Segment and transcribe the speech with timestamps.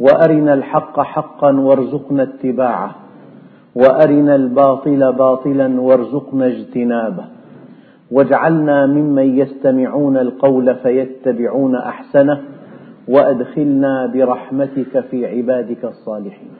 [0.00, 2.94] وأرنا الحق حقا وارزقنا اتباعه
[3.74, 7.24] وأرنا الباطل باطلا وارزقنا اجتنابه.
[8.10, 12.40] واجعلنا ممن يستمعون القول فيتبعون أحسنه
[13.08, 16.50] وأدخلنا برحمتك في عبادك الصالحين.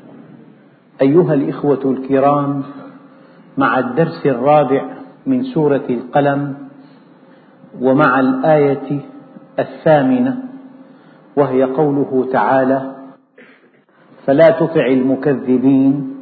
[1.02, 2.62] أيها الإخوة الكرام
[3.58, 4.84] مع الدرس الرابع
[5.26, 6.54] من سورة القلم
[7.80, 9.00] ومع الآية
[9.58, 10.36] الثامنة
[11.36, 12.94] وهي قوله تعالى
[14.26, 16.14] فلا تطع المكذبين.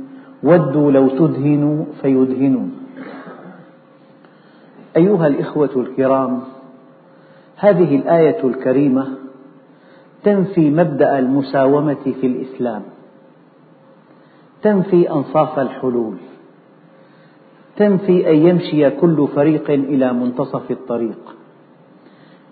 [0.42, 2.70] ودوا لو تدهنوا فيدهنون
[4.96, 6.40] أيها الإخوة الكرام
[7.56, 9.08] هذه الآية الكريمة
[10.24, 12.82] تنفي مبدأ المساومة في الإسلام
[14.62, 16.16] تنفي أنصاف الحلول
[17.76, 21.18] تنفي أن يمشي كل فريق إلى منتصف الطريق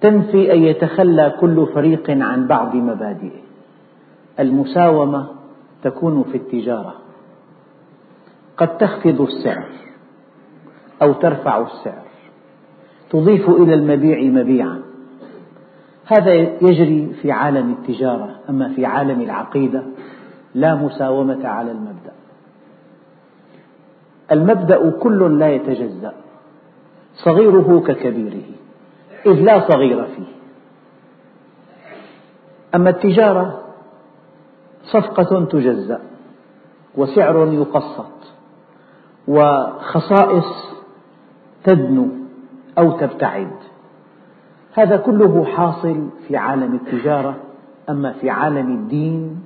[0.01, 3.41] تنفي أن يتخلى كل فريق عن بعض مبادئه.
[4.41, 5.40] المساومة
[5.83, 6.95] تكون في التجارة.
[8.57, 9.69] قد تخفض السعر
[11.03, 12.05] أو ترفع السعر.
[13.11, 14.83] تضيف إلى المبيع مبيعا.
[16.07, 19.83] هذا يجري في عالم التجارة أما في عالم العقيدة
[20.55, 22.13] لا مساومة على المبدأ.
[24.33, 26.13] المبدأ كل لا يتجزأ.
[27.15, 28.43] صغيره ككبيره
[29.27, 30.31] إذ لا صغير فيه.
[32.75, 33.70] أما التجارة
[34.83, 36.01] صفقة تجزأ
[36.97, 38.11] وسعر يقسط
[39.29, 40.75] وخصائص
[41.65, 42.09] تدنو
[42.79, 43.53] أو تبتعد.
[44.75, 47.37] هذا كله حاصل في عالم التجارة
[47.91, 49.41] أما في عالم الدين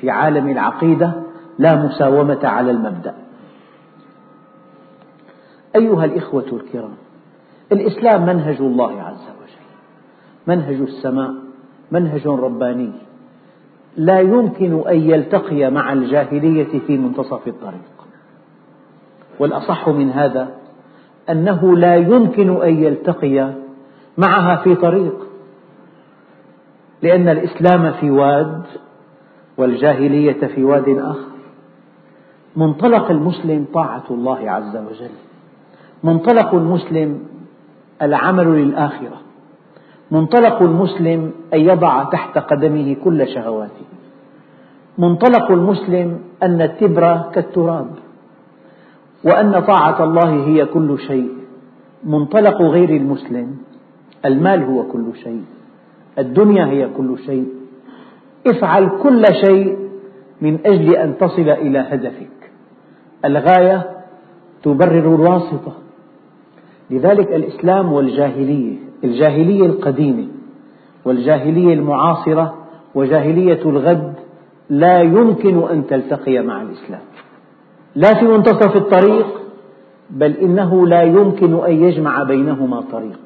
[0.00, 1.12] في عالم العقيدة
[1.58, 3.14] لا مساومة على المبدأ.
[5.76, 6.94] أيها الإخوة الكرام
[7.72, 9.66] الإسلام منهج الله عز وجل
[10.46, 11.34] منهج السماء
[11.90, 12.92] منهج رباني.
[13.96, 17.96] لا يمكن أن يلتقي مع الجاهلية في منتصف الطريق.
[19.38, 20.48] والأصح من هذا
[21.30, 23.52] أنه لا يمكن أن يلتقي
[24.18, 25.26] معها في طريق
[27.02, 28.62] لأن الإسلام في واد
[29.58, 31.36] والجاهلية في واد آخر.
[32.56, 35.10] منطلق المسلم طاعة الله عز وجل.
[36.04, 37.20] منطلق المسلم
[38.02, 39.25] العمل للآخرة.
[40.10, 43.86] منطلق المسلم أن يضع تحت قدمه كل شهواته.
[44.98, 47.90] منطلق المسلم أن التبر كالتراب
[49.24, 51.30] وأن طاعة الله هي كل شيء.
[52.04, 53.56] منطلق غير المسلم
[54.24, 55.44] المال هو كل شيء
[56.18, 57.48] الدنيا هي كل شيء.
[58.46, 59.78] افعل كل شيء
[60.40, 62.50] من أجل أن تصل إلى هدفك.
[63.24, 63.90] الغاية
[64.62, 65.72] تبرر الواسطة.
[66.90, 70.26] لذلك الإسلام والجاهلية الجاهلية القديمة
[71.04, 72.54] والجاهلية المعاصرة
[72.94, 74.14] وجاهلية الغد
[74.70, 77.00] لا يمكن أن تلتقي مع الإسلام.
[77.94, 79.26] لا في منتصف الطريق
[80.10, 83.18] بل إنه لا يمكن أن يجمع بينهما طريق.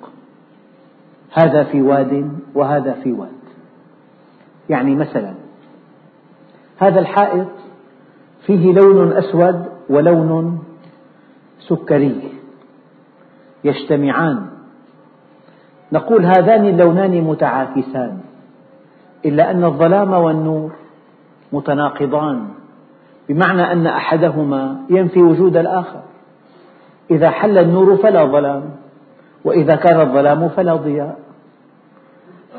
[1.32, 3.40] هذا في واد وهذا في واد.
[4.68, 5.34] يعني مثلا
[6.78, 7.48] هذا الحائط
[8.46, 10.58] فيه لون أسود ولون
[11.60, 12.32] سكري
[13.64, 14.46] يجتمعان.
[15.92, 18.18] نقول هذان اللونان متعاكسان
[19.24, 20.70] إلا أن الظلام والنور
[21.52, 22.48] متناقضان
[23.28, 26.00] بمعنى أن أحدهما ينفي وجود الآخر.
[27.10, 28.62] إذا حل النور فلا ظلام
[29.44, 31.18] وإذا كان الظلام فلا ضياء.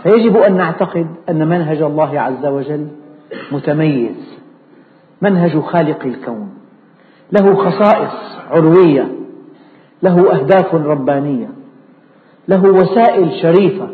[0.03, 2.88] فيجب أن نعتقد أن منهج الله عز وجل
[3.52, 4.40] متميز
[5.22, 6.50] منهج خالق الكون.
[7.32, 9.08] له خصائص علوية
[10.03, 11.60] له أهداف ربانية.
[12.47, 13.90] له وسائل شريفة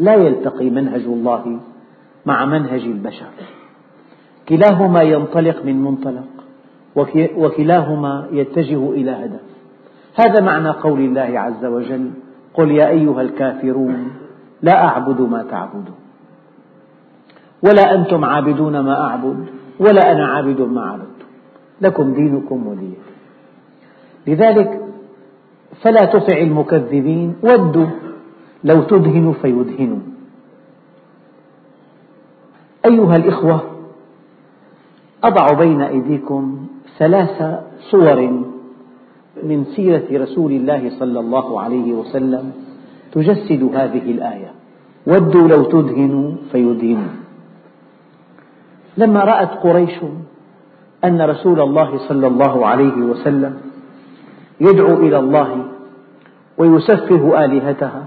[0.00, 1.60] لا يلتقي منهج الله
[2.26, 3.30] مع منهج البشر.
[4.48, 6.26] كلاهما ينطلق من منطلق
[7.36, 9.40] وكلاهما يتجه إلى هدف.
[10.14, 12.10] هذا معنى قول الله عز وجل
[12.54, 14.12] قل يا أيها الكافرون
[14.62, 15.94] لا أعبد ما تعبدون
[17.62, 19.46] ولا أنتم عابدون ما أعبد
[19.80, 21.26] ولا أنا عابد ما عبدتم
[21.80, 22.92] لكم دينكم ولي
[24.26, 24.79] لذلك
[25.82, 27.86] فلا تطع المكذبين ودوا.
[28.64, 30.02] لو تدهن فيدهنون
[32.86, 33.60] أيها الإخوة
[35.24, 36.66] أضع بين أيديكم
[36.98, 37.60] ثلاث
[37.90, 38.20] صور
[39.42, 42.52] من سيرة رسول الله صلى الله عليه وسلم
[43.12, 44.50] تجسد هذه الآية.
[45.06, 47.16] ودوا لو تدهنوا فيدهنون
[48.96, 49.96] لما رأت قريش
[51.04, 53.60] أن رسول الله صلى الله عليه وسلم
[54.60, 55.64] يدعو إلى الله
[56.60, 58.06] ويسفه آلهتها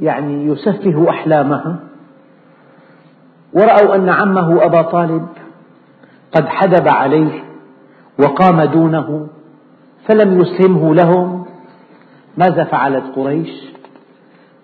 [0.00, 1.76] ويعني يسفه أحلامها
[3.52, 5.26] ورأوا أن عمه أبا طالب
[6.32, 7.44] قد حدب عليه
[8.18, 9.28] وقام دونه
[10.08, 11.46] فلم يسلمه لهم
[12.36, 13.50] ماذا فعلت قريش؟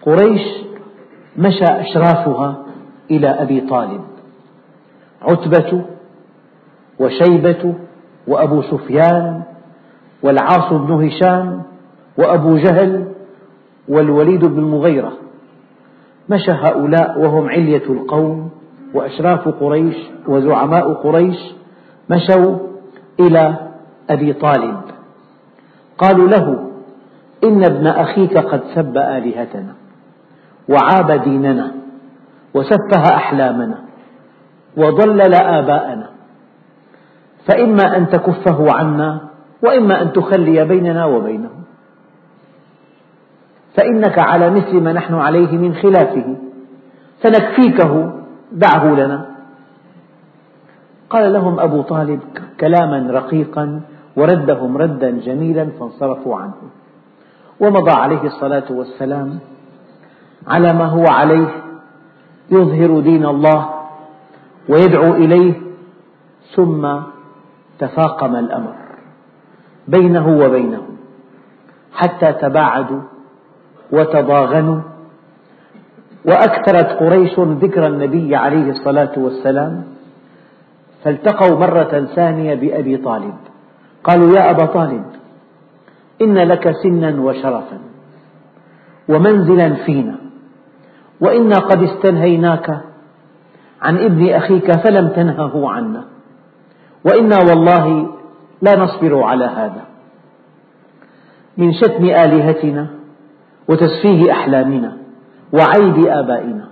[0.03, 0.43] قريش
[1.39, 2.57] مشى أشرافها
[3.11, 4.05] إلى أبي طالب
[5.23, 5.85] عتبة
[6.99, 7.75] وشيبة
[8.29, 9.43] وأبو سفيان
[10.23, 11.63] والعاص بن هشام
[12.19, 13.13] وأبو جهل
[13.89, 15.13] والوليد بن المغيرة.
[16.29, 18.51] مشى هؤلاء وهم علية القوم
[18.95, 19.97] وأشراف قريش
[20.29, 21.39] وزعماء قريش
[22.11, 22.57] مشوا
[23.21, 23.55] إلى
[24.11, 24.81] أبي طالب.
[25.99, 26.71] قالوا له
[27.45, 29.75] إن ابن أخيك قد سب آلهتنا
[30.69, 31.73] وعاب ديننا
[32.55, 33.79] وسفه أحلامنا
[34.77, 36.11] وضلل آباءنا
[37.49, 39.26] فإما أن تكفه عنا
[39.63, 41.51] وإما أن تخلي بيننا وبينه
[43.77, 46.37] فإنك على مثل ما نحن عليه من خلافه.
[47.23, 48.13] فنكفيكه
[48.53, 49.27] دعه لنا.
[51.11, 52.21] قال لهم أبو طالب
[52.61, 53.81] كلاما رقيقا
[54.17, 56.55] وردهم ردا جميلا فانصرفوا عنه.
[57.61, 59.39] ومضى عليه الصلاة والسلام
[60.47, 61.49] على ما هو عليه
[62.51, 63.71] يظهر دين الله
[64.69, 65.55] ويدعو إليه
[66.55, 66.97] ثم
[67.79, 68.86] تفاقم الأمر.
[69.89, 70.97] بينه وبينهم
[71.93, 73.01] حتى تباعدوا
[73.93, 74.81] وتضاغنوا.
[76.25, 79.85] وأكثرت قريش ذكر النبي عليه الصلاة والسلام.
[81.05, 83.35] فالتقوا مرة ثانية بأبي طالب.
[84.05, 85.05] قالوا يا أبا طالب
[86.23, 87.79] إن لك سنا وشرفا
[89.09, 90.17] ومنزلا فينا.
[91.21, 92.81] وإنا قد استنهيناك
[93.83, 96.05] عن ابن أخيك فلم تنهه عنا.
[97.05, 98.17] وإنا والله
[98.63, 99.85] لا نصبر على هذا.
[101.57, 102.87] من شتم آلهتنا
[103.69, 104.97] وتسفيه أحلامنا
[105.53, 106.69] وعيب آبائنا.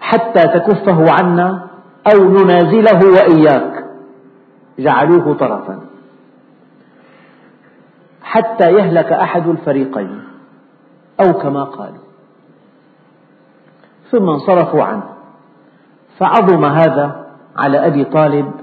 [0.00, 1.66] حتى تكفه عنا
[2.14, 3.84] أو ننازله وإياك.
[4.78, 5.80] جعلوه طرفا.
[8.22, 10.22] حتى يهلك أحد الفريقين
[11.20, 12.04] أو كما قالوا.
[14.10, 15.08] ثم انصرفوا عنه.
[16.18, 17.26] فعظم هذا
[17.56, 18.61] على أبي طالب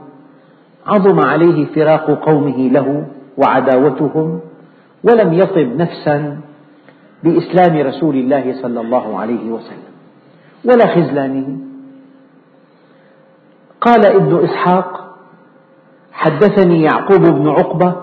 [0.90, 3.06] عظم عليه فراق قومه له
[3.38, 4.40] وعداوتهم
[5.04, 6.38] ولم يطب نفسا
[7.24, 9.90] بإسلام رسول الله صلى الله عليه وسلم.
[10.66, 11.58] ولا خذلانه.
[13.82, 15.16] قال ابن إسحاق
[16.12, 17.96] حدثني يعقوب بن عقبة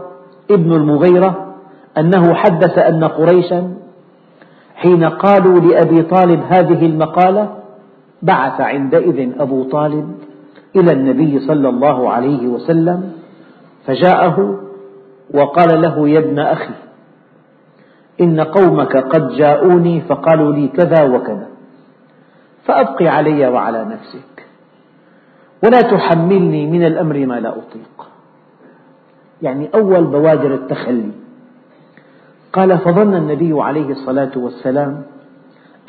[0.50, 1.54] ابن المغيرة
[1.98, 3.74] أنه حدث أن قريشا
[4.76, 7.56] حين قالوا لأبي طالب هذه المقالة
[8.22, 10.14] بعث عندئذ أبو طالب
[10.76, 13.12] إلى النبي صلى الله عليه وسلم
[13.86, 14.60] فجاءه
[15.34, 16.74] وقال له يا ابن أخي
[18.20, 21.48] إن قومك قد جاءوني فقالوا لي كذا وكذا
[22.64, 24.46] فأبق علي وعلى نفسك
[25.64, 28.08] ولا تحملني من الأمر ما لا أطيق.
[29.42, 31.10] يعني أول بوادر التخلي.
[32.52, 35.02] قال فظن النبي عليه الصلاة والسلام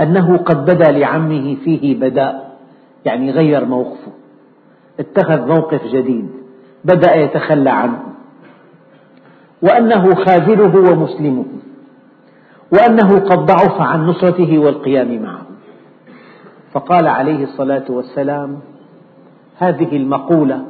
[0.01, 2.57] أنه قد بدا لعمه فيه بداء
[3.05, 4.11] يعني غير موقفه.
[4.99, 6.29] اتخذ موقف جديد
[6.85, 7.99] بدأ يتخلى عنه.
[9.61, 11.45] وأنه خاذله ومسلمه
[12.71, 15.41] وأنه قد ضعف عن نصرته والقيام معه.
[16.73, 18.59] فقال عليه الصلاة والسلام
[19.57, 20.65] هذه المقولة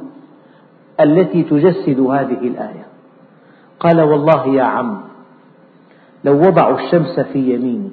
[1.00, 2.86] التي تجسد هذه الآية.
[3.80, 5.00] قال والله يا عم
[6.24, 7.90] لو وضعوا الشمس في يميني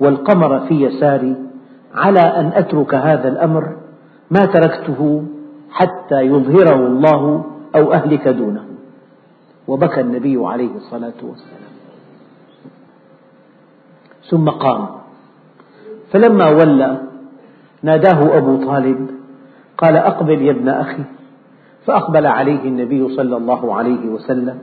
[0.00, 1.36] والقمر في يساري
[1.94, 3.76] على أن أترك هذا الأمر
[4.30, 5.24] ما تركته؟
[5.74, 7.44] حتى يظهره الله
[7.76, 8.64] أو أهلك دونه.
[9.68, 11.74] وبكى النبي عليه الصلاة والسلام.
[14.30, 14.88] ثم قام.
[16.12, 17.00] فلما ولى
[17.82, 19.10] ناداه أبو طالب
[19.78, 21.04] قال أقبل يا ابن أخي.
[21.86, 24.58] فأقبل عليه النبي صلى الله عليه وسلم.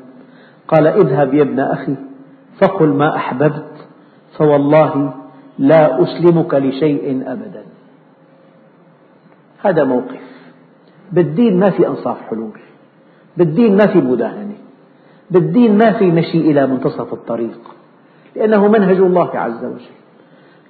[0.68, 1.96] قال اذهب يا ابن أخي
[2.62, 3.72] فقل ما أحببت
[4.38, 5.13] فوالله
[5.60, 7.63] لا أسلمك لشيء أبدا.
[9.63, 10.30] هذا موقف.
[11.12, 12.60] بالدين ما في أنصاف حلول
[13.38, 14.56] بالدين ما في مداهنة
[15.32, 17.60] بالدين ما في مشي إلى منتصف الطريق
[18.36, 19.82] لأنه منهج الله عز وجل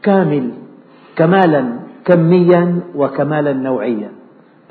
[0.03, 0.51] كامل
[1.15, 4.11] كمالا كميا وكمالا نوعيا.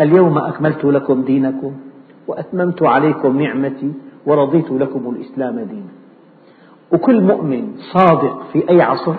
[0.01, 1.73] اليوم أكملت لكم دينكم
[2.29, 3.93] وأتممت عليكم نعمتي
[4.27, 5.93] ورضيت لكم الإسلام دينا.
[6.93, 9.17] وكل مؤمن صادق في أي عصر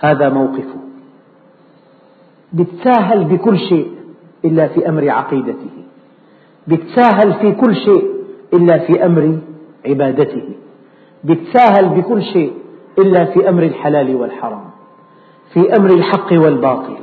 [0.00, 0.78] هذا موقفه.
[2.52, 3.95] بتساهل بكل شيء.
[4.46, 5.70] إلا في أمر عقيدته.
[6.68, 8.10] بتساهل في كل شيء
[8.54, 9.38] إلا في أمر
[9.86, 10.48] عبادته.
[11.24, 12.52] بتساهل بكل شيء
[12.98, 14.64] إلا في أمر الحلال والحرام.
[15.52, 16.96] في أمر الحق والباطل.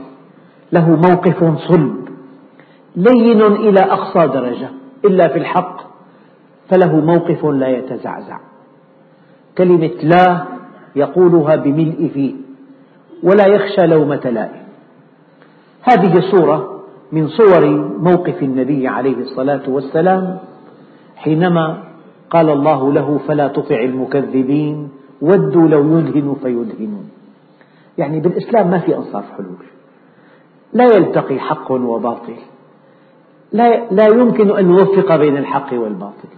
[0.72, 2.08] له موقف صلب.
[2.96, 4.70] لين إلى أقصى درجة.
[5.06, 5.82] إلا في الحق.
[6.70, 8.38] فله موقف لا يتزعزع.
[9.58, 10.46] كلمة لا
[10.96, 12.34] يقولها بملء فيه.
[13.24, 14.64] ولا يخشى لومة لائم.
[15.82, 16.73] هذه صورة
[17.14, 17.64] من صور
[18.00, 20.38] موقف النبي عليه الصلاة والسلام
[21.16, 21.84] حينما
[22.30, 24.90] قال الله له فلا تطع المكذبين
[25.22, 27.10] ودوا لو يدهنوا فيدهنون.
[27.98, 29.66] يعني بالإسلام ما في أنصاف حلول.
[30.74, 32.36] لا يلتقي حق وباطل.
[33.52, 36.30] لا, لا يمكن أن نوفق بين الحق والباطل.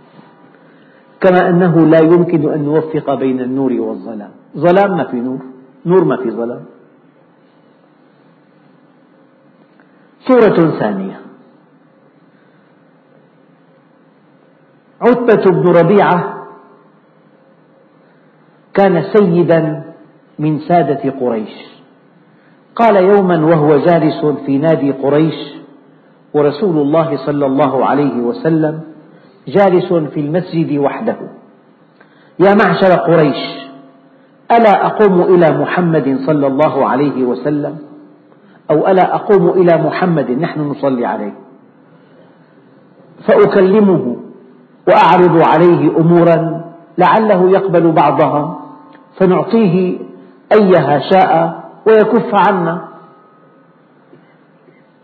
[1.21, 4.31] كما أنه لا يمكن أن نوفق بين النور والظلام.
[4.57, 5.39] ظلام ما في نور.
[5.85, 6.61] نور ما في ظلام.
[10.27, 11.19] سورة ثانية.
[15.01, 16.35] عتبة بن ربيعة
[18.73, 19.83] كان سيدا
[20.39, 21.53] من سادة قريش.
[22.75, 25.55] قال يوما وهو جالس في نادي قريش
[26.33, 28.81] ورسول الله صلى الله عليه وسلم
[29.47, 31.17] جالس في المسجد وحده.
[32.39, 33.65] يا معشر قريش
[34.51, 37.77] ألا أقوم إلى محمد صلى الله عليه وسلم؟
[38.71, 41.33] أو ألا أقوم إلى محمد نحن نصلي عليه.
[43.27, 44.15] فأكلمه
[44.87, 46.65] وأعرض عليه أمورا
[46.97, 48.59] لعله يقبل بعضها
[49.17, 49.97] فنعطيه
[50.51, 52.87] أيها شاء ويكف عنا.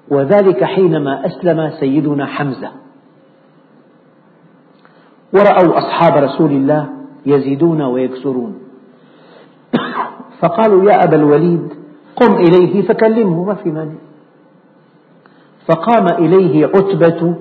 [0.10, 2.72] وذلك حينما أسلم سيدنا حمزة.
[5.34, 6.90] ورأوا أصحاب رسول الله
[7.26, 8.60] يزيدون ويكسرون.
[10.42, 11.81] فقالوا يا أبا الوليد
[12.16, 13.94] قم إليه فكلمه ما في مانع.
[15.68, 17.36] فقام إليه عتبة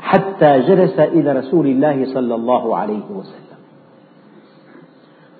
[0.00, 3.60] حتى جلس إلى رسول الله صلى الله عليه وسلم.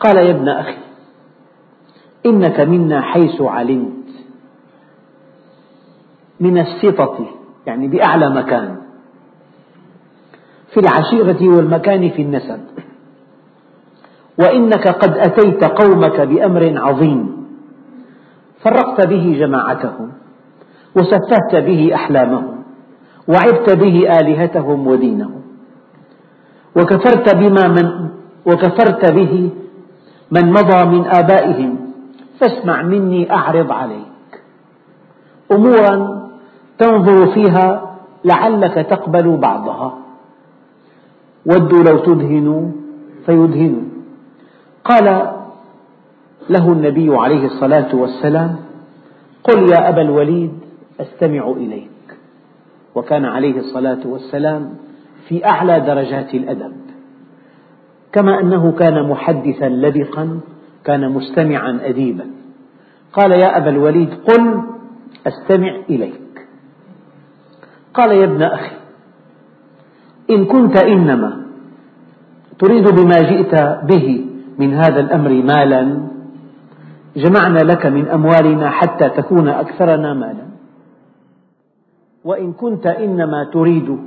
[0.01, 0.79] قال يا ابن أخي
[2.27, 3.91] إنك منا حيث علمت.
[6.41, 7.27] من السطة
[7.67, 8.77] يعني بأعلى مكان.
[10.73, 12.61] في العشيرة والمكان في النسب.
[14.39, 17.40] وإنك قد أتيت قومك بأمر عظيم.
[18.65, 20.13] فرقت به جماعتهم
[20.97, 22.57] وسفهت به أحلامهم
[23.29, 25.41] وعبت به آلهتهم ودينهم
[26.77, 28.09] وكفرت بما من
[28.47, 29.51] وكفرت به
[30.31, 31.79] من مضى من آبائهم
[32.41, 34.43] فاسمع مني أعرض عليك
[35.53, 36.21] أمورا
[36.79, 39.99] تنظر فيها لعلك تقبل بعضها
[41.47, 42.63] ودوا لو تدهنوا
[43.27, 43.83] فيدهنوا
[44.85, 45.31] قال
[46.51, 48.57] له النبي عليه الصلاة والسلام
[49.45, 50.53] قل يا أبا الوليد
[51.01, 51.91] أستمع إليك.
[52.95, 54.75] وكان عليه الصلاة والسلام
[55.29, 56.77] في أعلى درجات الأدب.
[58.13, 60.41] كما أنه كان محدثا لبقا
[60.85, 62.27] كان مستمعا أديبا.
[63.13, 64.63] قال يا أبا الوليد قل
[65.27, 66.47] أستمع إليك.
[67.95, 68.77] قال يا ابن أخي
[70.31, 71.41] إن كنت إنما
[72.59, 73.55] تريد بما جئت
[73.85, 74.27] به
[74.59, 76.11] من هذا الأمر مالا
[77.17, 80.47] جمعنا لك من أموالنا حتى تكون أكثرنا مالا.
[82.25, 83.99] وإن كنت إنما تريد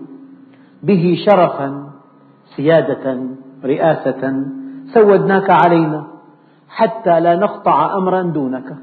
[0.84, 1.90] به شرفا
[2.56, 3.20] سيادة
[3.66, 4.46] رئاسة
[4.94, 6.08] سودناك علينا
[6.70, 8.76] حتى لا نقطع أمرا دونك.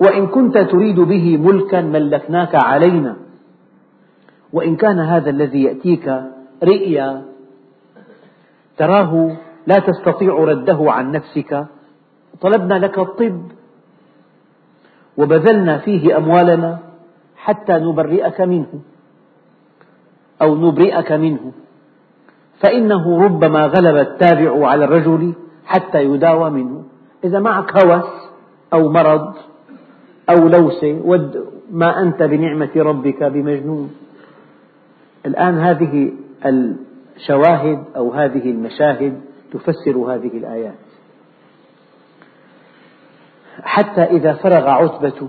[0.00, 3.16] وإن كنت تريد به ملكا ملكناك علينا.
[4.52, 6.22] وإن كان هذا الذي يأتيك
[6.64, 7.22] رئيا
[8.76, 11.66] تراه لا تستطيع رده عن نفسك.
[12.40, 13.42] طلبنا لك الطب
[15.16, 16.78] وبذلنا فيه أموالنا
[17.36, 18.80] حتى نبرئك منه
[20.42, 21.52] أو نبرئك منه.
[22.62, 25.34] فإنه ربما غلب التابع على الرجل
[25.66, 26.84] حتى يداوى منه.
[27.24, 28.30] إذا معك هوس
[28.72, 29.34] أو مرض
[30.30, 31.02] أو لوسة
[31.70, 33.90] ما أنت بنعمة ربك بمجنون.
[35.26, 36.12] الآن هذه
[37.16, 39.20] الشواهد أو هذه المشاهد
[39.52, 40.87] تفسر هذه الآيات.
[43.68, 45.28] حتى إذا فرغ عتبة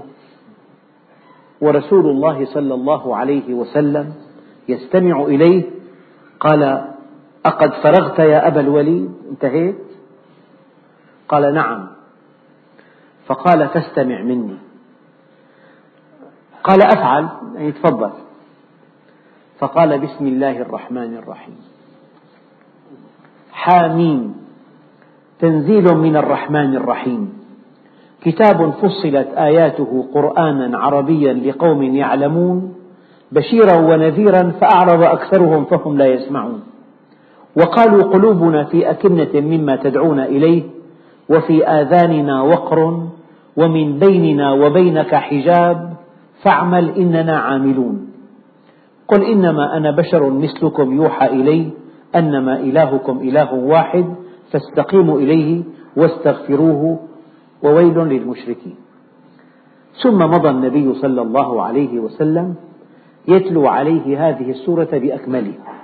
[1.62, 4.14] ورسول الله صلى الله عليه وسلم
[4.70, 5.64] يستمع إليه
[6.40, 6.64] قال
[7.46, 9.78] أقد فرغت يا أبا الوليد؟ انتهيت.
[11.30, 11.88] قال نعم.
[13.28, 14.58] فقال فاستمع مني.
[16.64, 17.28] قال أفعل.
[17.56, 18.12] يعني تفضل.
[19.60, 21.58] فقال بسم الله الرحمن الرحيم.
[23.52, 24.36] حاميم.
[25.40, 27.39] تنزيل من الرحمن الرحيم.
[28.22, 32.74] كتاب فصلت آياته قرآنا عربيا لقوم يعلمون
[33.32, 36.62] بشيرا ونذيرا فأعرض أكثرهم فهم لا يسمعون.
[37.58, 40.64] وقالوا قلوبنا في أكنة مما تدعون إليه
[41.30, 43.08] وفي آذاننا وقر
[43.58, 45.94] ومن بيننا وبينك حجاب
[46.44, 48.08] فاعمل إننا عاملون.
[49.08, 51.72] قل إنما أنا بشر مثلكم يوحى إلي
[52.16, 54.06] أنما إلهكم إله واحد
[54.52, 55.64] فاستقيموا إليه
[55.98, 57.00] واستغفروه
[57.64, 58.76] وويل للمشركين.
[60.04, 62.56] ثم مضى النبي صلى الله عليه وسلم
[63.28, 65.80] يتلو عليه هذه السورة بأكملها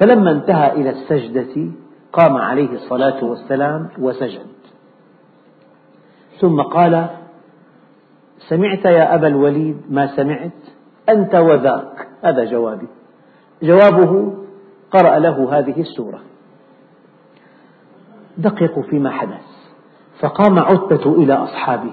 [0.00, 1.70] فلما انتهى إلى السجدة
[2.12, 4.46] قام عليه الصلاة والسلام وسجد.
[6.40, 7.08] ثم قال
[8.48, 10.50] سمعت يا أبا الوليد ما سمعت؟
[11.08, 12.08] أنت وذاك.
[12.22, 12.86] هذا جوابي.
[13.62, 14.34] جوابه
[14.90, 16.20] قرأ له هذه السورة.
[18.38, 19.51] دققوا فيما حدث.
[20.22, 21.92] فقام عتبة إلى أصحابه.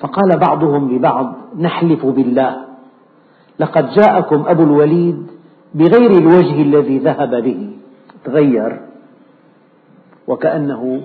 [0.00, 2.56] فقال بعضهم لبعض نحلف بالله.
[3.58, 5.26] لقد جاءكم أبو الوليد
[5.74, 7.70] بغير الوجه الذي ذهب به.
[8.24, 8.80] تغير.
[10.28, 11.00] وكأنه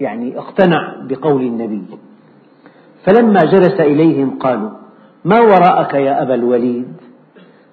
[0.00, 1.86] يعني اقتنع بقول النبي.
[3.06, 4.70] فلما جلس إليهم قالوا
[5.24, 6.92] ما وراءك يا أبا الوليد؟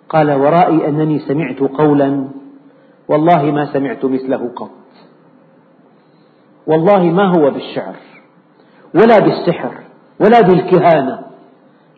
[0.09, 2.27] قال ورائي أنني سمعت قولا
[3.07, 4.84] والله ما سمعت مثله قط.
[6.67, 7.95] والله ما هو بالشعر
[8.95, 9.71] ولا بالسحر
[10.19, 11.19] ولا بالكهانة.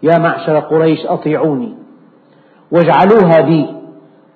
[0.04, 1.76] يا معشر قريش أطيعوني
[2.72, 3.76] واجعلوها بي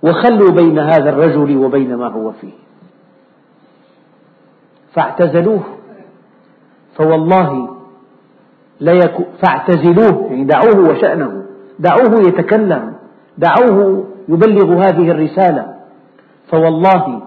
[0.04, 2.54] وخلوا بين هذا الرجل وبين ما هو فيه.
[4.94, 5.64] فاعتزلوه
[6.96, 7.78] فوالله
[8.82, 11.46] ليكو فاعتزلوه يعني دعوه وشأنه
[11.79, 12.94] دعوه يتكلم
[13.38, 15.75] دعوه يبلغ هذه الرسالة.
[16.51, 17.22] فوالله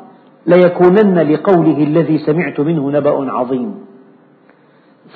[0.47, 3.75] ليكونن لقوله الذي سمعت منه نبأ عظيم.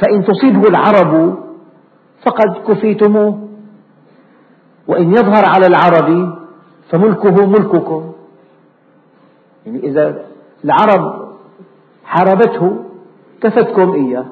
[0.02, 1.38] فإن تصيبه العرب
[2.26, 3.48] فقد كفيتموه
[4.88, 6.38] وإن يظهر على العرب
[6.90, 8.12] فملكه ملككم.
[9.66, 10.24] يعني إذا
[10.64, 11.28] العرب
[12.04, 12.84] حاربته
[13.42, 14.26] كفتكم إياه.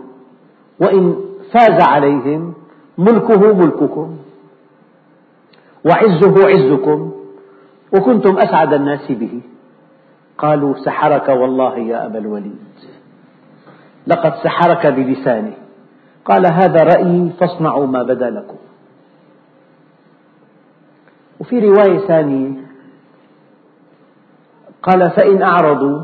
[0.80, 1.16] وإن
[1.52, 2.54] فاز عليهم
[2.98, 4.16] ملكه ملككم.
[5.84, 7.12] وعزه عزكم.
[7.96, 9.40] وكنتم أسعد الناس به.
[10.38, 12.58] قالوا سحرك والله يا أبا الوليد.
[14.06, 15.52] لقد سحرك بلسانه.
[16.24, 18.56] قال هذا رأيي فاصنعوا ما بدا لكم.
[21.40, 22.50] وفي رواية ثانية
[24.82, 26.02] قال فإن أعرضوا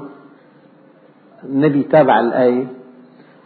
[1.44, 2.66] النبي تابع الآية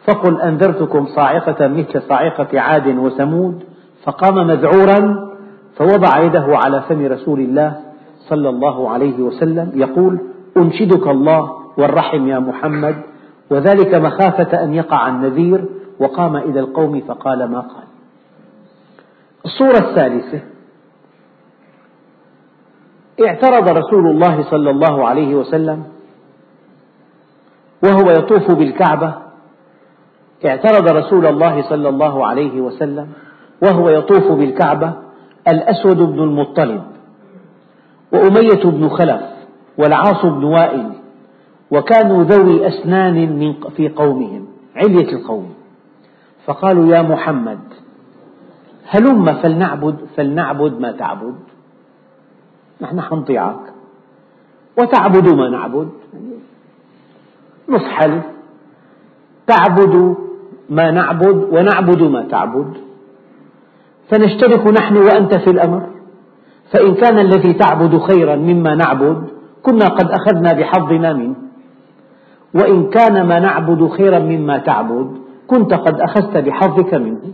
[0.06, 3.64] فقل أنذرتكم صاعقة مثل صاعقة عاد وثمود
[4.04, 5.28] فقام مذعورا
[5.76, 7.80] فوضع يده على فم رسول الله
[8.28, 10.18] صلى الله عليه وسلم يقول
[10.56, 13.02] أنشدك الله والرحم يا محمد
[13.50, 15.64] وذلك مخافة أن يقع النذير
[16.00, 17.84] وقام إلى القوم فقال ما قال.
[19.44, 20.40] الصورة الثالثة
[23.26, 25.84] اعترض رسول الله صلى الله عليه وسلم
[27.84, 29.14] وهو يطوف بالكعبة
[30.46, 33.08] اعترض رسول الله صلى الله عليه وسلم
[33.62, 34.92] وهو يطوف بالكعبة
[35.48, 36.82] الأسود بن المطلب
[38.12, 39.20] وأمية بن خلف.
[39.78, 40.92] والعاص بن وائل
[41.70, 45.54] وكانوا ذوي أسنان من في قومهم علية القوم.
[46.46, 47.58] فقالوا يا محمد
[48.88, 51.36] هلم فلنعبد فلنعبد ما تعبد.
[52.80, 53.60] نحن حنطيعك.
[54.78, 55.88] وتعبد ما نعبد.
[57.68, 58.20] نصحل
[59.46, 60.16] تعبد
[60.70, 62.72] ما نعبد ونعبد ما تعبد.
[64.10, 65.86] فنشترك نحن وأنت في الأمر.
[66.72, 69.35] فإن كان الذي تعبد خيرا مما نعبد
[69.66, 71.34] كنا قد أخذنا بحظنا منه.
[72.54, 75.08] وإن كان ما نعبد خيرا مما تعبد
[75.46, 77.32] كنت قد أخذت بحظك منه.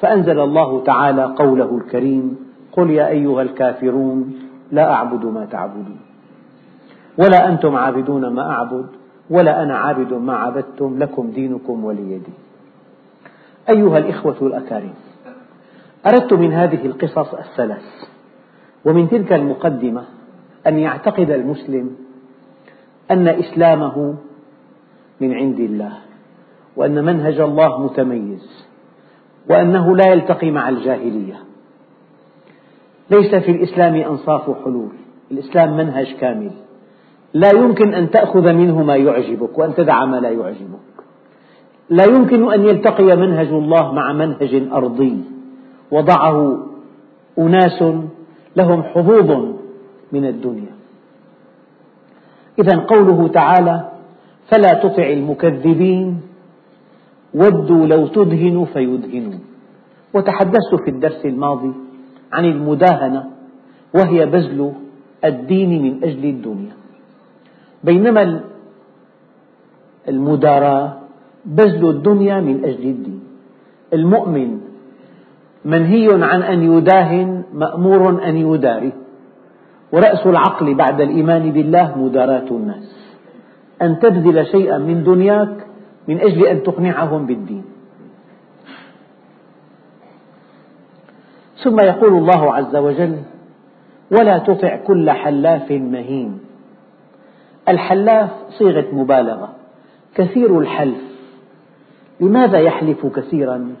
[0.00, 2.36] فأنزل الله تعالى قوله الكريم
[2.72, 4.34] قل يا أيها الكافرون
[4.72, 6.00] لا أعبد ما تعبدون.
[7.18, 8.86] ولا أنتم عابدون ما أعبد
[9.30, 12.38] ولا أنا عابد ما عبدتم لكم دينكم ولي دين.
[13.68, 14.94] أيها الإخوة الأكارم
[16.06, 17.84] أردت من هذه القصص الثلاث
[18.84, 20.02] ومن تلك المقدمة
[20.66, 21.90] أن يعتقد المسلم
[23.10, 24.14] أن إسلامه
[25.20, 25.92] من عند الله
[26.76, 28.64] وأن منهج الله متميز
[29.50, 31.34] وأنه لا يلتقي مع الجاهلية.
[33.10, 34.92] ليس في الإسلام أنصاف حلول
[35.30, 36.50] الإسلام منهج كامل.
[37.34, 40.94] لا يمكن أن تأخذ منه ما يعجبك وأن تدع ما لا يعجبك.
[41.90, 45.20] لا يمكن أن يلتقي منهج الله مع منهج أرضي
[45.90, 46.66] وضعه
[47.38, 47.84] أناس
[48.56, 49.54] لهم حظوظ
[50.14, 50.74] من الدنيا.
[52.58, 53.76] إذا قوله تعالى
[54.50, 56.20] فلا تطع المكذبين
[57.34, 59.40] ودوا لو تدهن فيدهنون.
[60.14, 61.72] وتحدثت في الدرس الماضي
[62.32, 63.22] عن المداهنة
[63.94, 64.72] وهي بذل
[65.24, 66.74] الدين من أجل الدنيا.
[67.84, 68.40] بينما
[70.08, 70.92] المداراة
[71.44, 73.20] بذل الدنيا من أجل الدين.
[73.92, 74.50] المؤمن
[75.64, 78.92] منهي عن أن يداهن مأمور أن يداري.
[79.92, 83.14] ورأس العقل بعد الإيمان بالله مداراة الناس.
[83.82, 85.66] أن تبذل شيئا من دنياك
[86.08, 87.64] من أجل أن تقنعهم بالدين.
[91.64, 93.18] ثم يقول الله عز وجل
[94.10, 96.40] ولا تطع كل حلاف مهين.
[97.68, 99.48] الحلاف صيغة مبالغة.
[100.14, 101.02] كثير الحلف.
[102.20, 103.74] لماذا يحلف كثيرا؟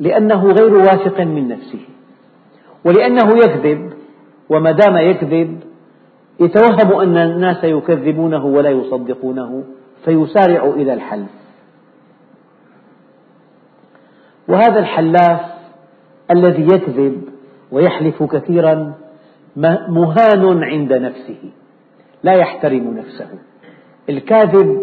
[0.00, 1.80] لأنه غير واثق من نفسه.
[2.84, 3.95] ولأنه يكذب.
[4.50, 5.60] وما دام يكذب
[6.40, 9.64] يتوهم أن الناس يكذبونه ولا يصدقونه
[10.04, 11.30] فيسارع إلى الحلف
[14.48, 15.40] وهذا الحلاف
[16.30, 17.22] الذي يكذب
[17.72, 18.94] ويحلف كثيرا
[19.88, 21.50] مهان عند نفسه
[22.22, 23.28] لا يحترم نفسه.
[24.08, 24.80] الكاذب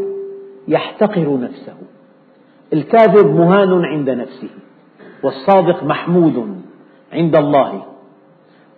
[0.67, 1.76] يحتقر نفسه.
[2.73, 4.49] الكاذب مهان عند نفسه.
[5.23, 6.62] والصادق محمود
[7.13, 7.92] عند الله.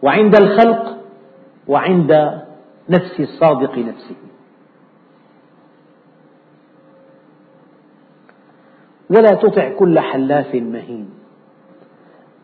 [0.06, 0.98] وعند الخلق
[1.68, 2.42] وعند
[2.90, 4.16] نفس الصادق نفسه.
[9.10, 11.10] ولا تطع كل حلاف مهين.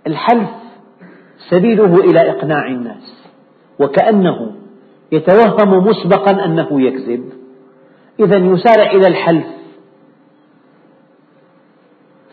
[0.07, 0.49] الحلف
[1.49, 3.27] سبيله إلى إقناع الناس
[3.79, 4.55] وكأنه
[5.11, 7.33] يتوهم مسبقا أنه يكذب.
[8.19, 9.47] إذا يسارع إلى الحلف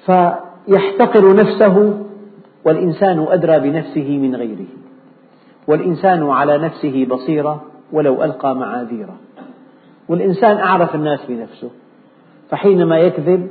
[0.07, 2.05] فيحتقر نفسه
[2.65, 4.67] والإنسان أدرى بنفسه من غيره.
[5.69, 9.17] والإنسان على نفسه بصيرة ولو ألقى معاذيره.
[10.09, 11.71] والإنسان أعرف الناس بنفسه
[12.51, 13.51] فحينما يكذب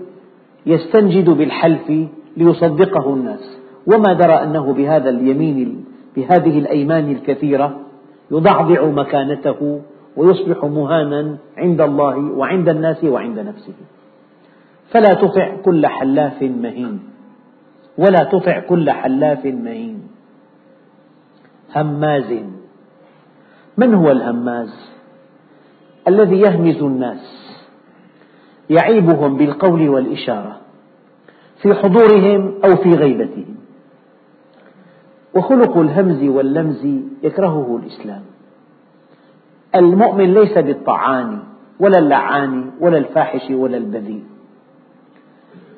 [0.65, 1.91] يستنجد بالحلف
[2.37, 3.57] ليصدقه الناس.
[3.87, 7.79] وما درى أنه بهذا اليمين بهذه الأيمان الكثيرة
[8.31, 9.81] يضعضع مكانته
[10.17, 13.73] ويصبح مهانا عند الله وعند الناس وعند نفسه.
[14.89, 16.99] فلا تطع كل حلاف مهين.
[17.97, 20.16] ولا تطع كل حلاف مهين.
[21.81, 22.39] هماز
[23.77, 24.73] من هو الهماز؟
[26.07, 27.53] الذي يهمز الناس.
[28.69, 30.57] يعيبهم بالقول والإشارة
[31.61, 33.55] في حضورهم أو في غيبتهم.
[35.35, 36.85] وخلق الهمز واللمز
[37.23, 38.21] يكرهه الإسلام.
[39.75, 41.39] المؤمن ليس بالطعان
[41.79, 44.23] ولا اللعان ولا الفاحش ولا البذيء.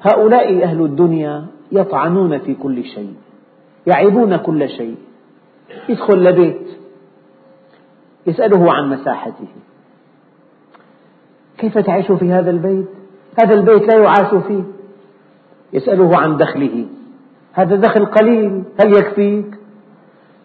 [0.01, 3.13] هؤلاء أهل الدنيا يطعنون في كل شيء
[3.87, 4.97] يعيبون كل شيء.
[5.89, 6.67] يدخل لبيت
[8.27, 9.47] يسأله عن مساحته.
[11.57, 12.87] كيف تعيش في هذا البيت؟
[13.43, 14.63] هذا البيت لا يعاش فيه.
[15.73, 16.85] يسأله عن دخله.
[17.53, 19.55] هذا دخل قليل هل يكفيك؟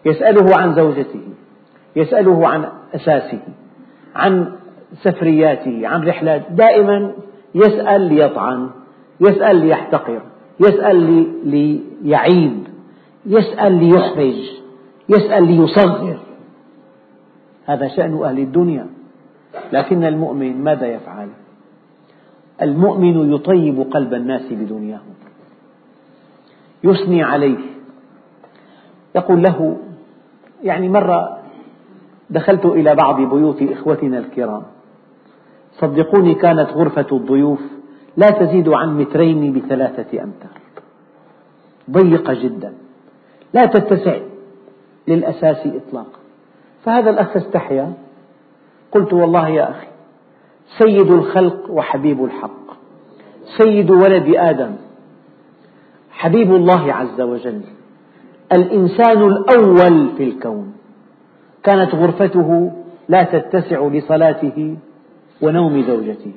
[0.05, 1.21] يسأله عن زوجته.
[1.95, 3.39] يسأله عن أساسه
[4.15, 4.51] عن
[5.03, 7.11] سفرياته عن رحلات دائما
[7.55, 8.69] يسأل ليطعن
[9.21, 10.21] يسأل ليحتقر
[10.59, 12.67] يسأل ليعيب
[13.25, 14.64] يسأل ليحرج.
[15.09, 16.19] يسأل ليصغر.
[17.65, 18.87] هذا شأن أهل الدنيا.
[19.73, 21.29] لكن المؤمن ماذا يفعل؟
[22.61, 25.15] المؤمن يطيب قلب الناس بدنياهم
[26.83, 27.57] يثني عليه.
[29.15, 29.77] يقول له
[30.63, 31.39] يعني مرة
[32.29, 34.63] دخلت إلى بعض بيوت إخوتنا الكرام.
[35.71, 37.61] صدقوني كانت غرفة الضيوف
[38.17, 40.59] لا تزيد عن مترين بثلاثة أمتار.
[41.91, 42.73] ضيقة جدا.
[43.53, 44.19] لا تتسع.
[45.07, 46.19] للأساس إطلاقا
[46.85, 47.93] فهذا الأخ استحيا.
[48.91, 49.87] قلت والله يا أخي
[50.77, 52.65] سيد الخلق وحبيب الحق.
[53.57, 54.75] سيد ولد آدم.
[56.11, 57.61] حبيب الله عز وجل.
[58.57, 60.73] الإنسان الأول في الكون.
[61.63, 62.71] كانت غرفته
[63.09, 64.77] لا تتسع لصلاته
[65.41, 66.33] ونوم زوجته.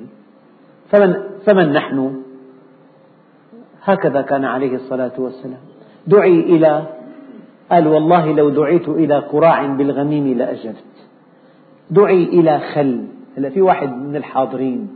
[0.91, 1.13] فمن,
[1.45, 2.21] فمن نحن؟
[3.83, 5.61] هكذا كان عليه الصلاة والسلام.
[6.07, 6.85] دعي إلى
[7.71, 10.83] قال والله لو دعيت إلى قراع بالغميم لأجبت.
[11.91, 13.05] دعي إلى خل.
[13.37, 14.89] هلا في واحد من الحاضرين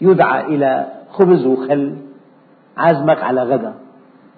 [0.00, 1.96] يدعى إلى خبز وخل
[2.76, 3.74] عازمك على غدا.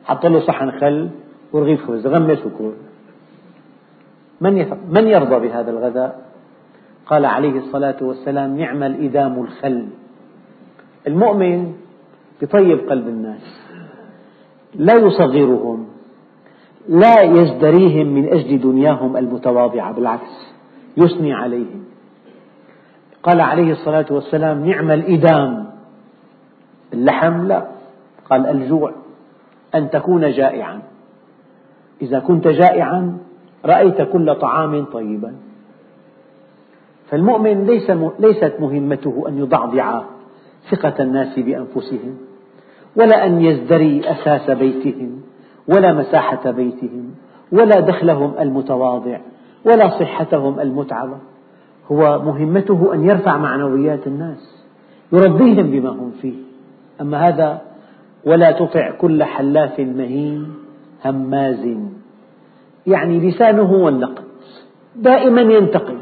[0.05, 1.11] حط له صحن خل
[1.53, 2.73] ورغيف خبز غمس وكل.
[4.41, 6.25] من من يرضى بهذا الغداء؟
[7.07, 9.87] قال عليه الصلاة والسلام نعم الإدام الخل.
[11.07, 11.75] المؤمن
[12.43, 13.61] يطيب قلب الناس
[14.75, 15.94] لا يصغرهم.
[16.89, 20.55] لا يزدريهم من أجل دنياهم المتواضعة بالعكس
[20.97, 21.85] يثني عليهم.
[23.23, 25.67] قال عليه الصلاة والسلام نعم الإدام.
[26.93, 27.67] اللحم لا.
[28.31, 28.93] قال الجوع.
[29.75, 30.83] أن تكون جائعا.
[32.03, 33.19] إذا كنت جائعا
[33.65, 35.35] رأيت كل طعام طيبا.
[37.11, 40.03] فالمؤمن ليس ليست مهمته أن يضعضع
[40.71, 42.17] ثقة الناس بأنفسهم
[42.97, 45.14] ولا أن يزدري أساس بيتهم.
[45.69, 47.15] ولا مساحة بيتهم
[47.53, 49.19] ولا دخلهم المتواضع
[49.65, 51.17] ولا صحتهم المتعبة
[51.93, 54.65] هو مهمته أن يرفع معنويات الناس
[55.13, 56.35] يربيهم بما هم فيه.
[57.01, 57.61] أما هذا
[58.25, 60.55] ولا تطع كل حلاف مهين
[61.05, 61.67] هماز.
[62.87, 64.25] يعني لسانه هو النقد
[64.97, 65.99] دائما ينتقد.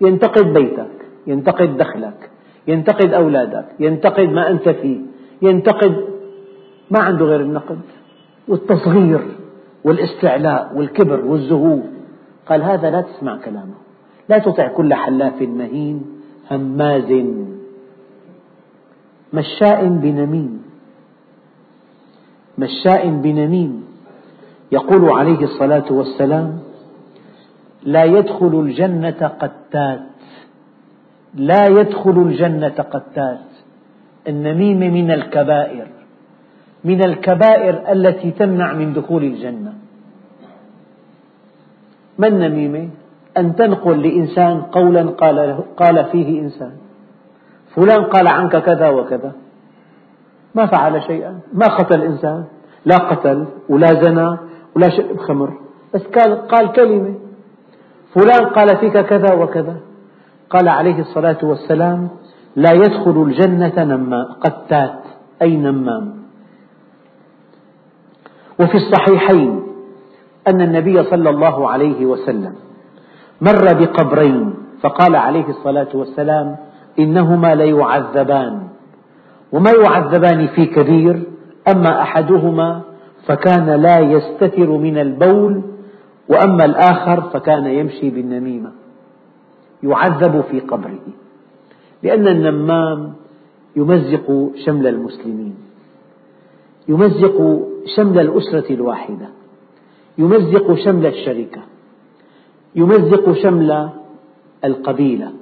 [0.00, 0.90] ينتقد بيتك
[1.26, 2.30] ينتقد دخلك
[2.68, 5.00] ينتقد أولادك ينتقد ما أنت فيه
[5.42, 6.04] ينتقد
[6.90, 7.78] ما عنده غير النقد.
[8.48, 9.20] والتصغير
[9.84, 11.78] والاستعلاء والكبر والزهو
[12.46, 13.74] قال هذا لا تسمع كلامه.
[14.28, 16.02] لا تطع كل حلاف مهين
[16.50, 17.24] هماز
[19.32, 20.62] مشاء بنميم.
[22.58, 23.84] مشاء بنميم.
[24.72, 26.58] يقول عليه الصلاة والسلام
[27.82, 30.00] لا يدخل الجنة قتات.
[31.34, 33.48] لا يدخل الجنة قتات.
[34.28, 35.97] النميمة من الكبائر.
[36.88, 39.72] من الكبائر التي تمنع من دخول الجنة.
[42.18, 42.88] ما النميمة؟
[43.36, 45.38] أن تنقل لإنسان قولا قال,
[45.76, 46.72] قال فيه إنسان.
[47.74, 49.32] فلان قال عنك كذا وكذا.
[50.54, 51.32] ما فعل شيئا.
[51.52, 52.44] ما قتل إنسان.
[52.84, 54.30] لا قتل ولا زنى
[54.76, 55.50] ولا شرب خمر
[55.94, 57.14] بس قال, قال كلمة.
[58.14, 59.76] فلان قال فيك كذا وكذا.
[60.50, 62.08] قال عليه الصلاة والسلام
[62.56, 65.02] لا يدخل الجنة نما قتات
[65.42, 66.27] أي نمام.
[68.60, 69.62] وفي الصحيحين
[70.48, 72.54] أن النبي صلى الله عليه وسلم
[73.40, 76.56] مر بقبرين فقال عليه الصلاة والسلام
[76.98, 78.68] إنهما ليعذبان.
[79.52, 81.22] وما يعذبان في كبير
[81.68, 82.80] أما أحدهما
[83.26, 85.62] فكان لا يستتر من البول
[86.28, 88.72] وأما الآخر فكان يمشي بالنميمة.
[89.82, 91.06] يعذب في قبره
[92.02, 93.12] لأن النمام
[93.76, 95.54] يمزق شمل المسلمين.
[96.88, 99.28] يمزق شمل الأسرة الواحدة.
[100.18, 101.60] يمزق شمل الشركة.
[102.74, 103.88] يمزق شمل
[104.64, 105.32] القبيلة.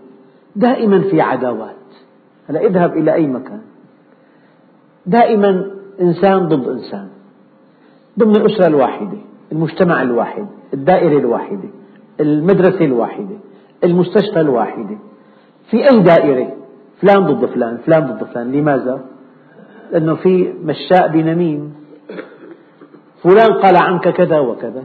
[0.57, 1.77] دائما في عداوات.
[2.49, 3.61] هلا اذهب إلى أي مكان.
[5.07, 5.70] دائما
[6.01, 7.09] إنسان ضد إنسان.
[8.18, 9.18] ضمن الأسرة الواحدة
[9.53, 11.68] المجتمع الواحد الدائرة الواحدة
[12.20, 13.37] المدرسة الواحدة
[13.85, 14.99] المستشفى الواحدة.
[15.70, 16.53] في أي دائرة؟
[17.01, 18.53] فلان ضد فلان فلان ضد فلان.
[18.53, 19.05] لماذا؟
[19.92, 21.75] لأنه في مشاء بنميم.
[23.26, 24.84] فلان قال عنك كذا وكذا.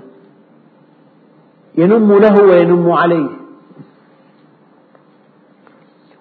[1.77, 3.29] ينم له وينم عليه.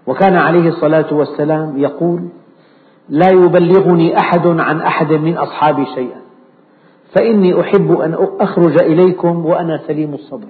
[0.07, 2.29] وكان عليه الصلاة والسلام يقول
[3.09, 6.21] لا يبلغني أحد عن أحد من أصحابي شيئا.
[7.17, 10.49] فإني أحب أن أخرج إليكم وأنا سليم الصدر.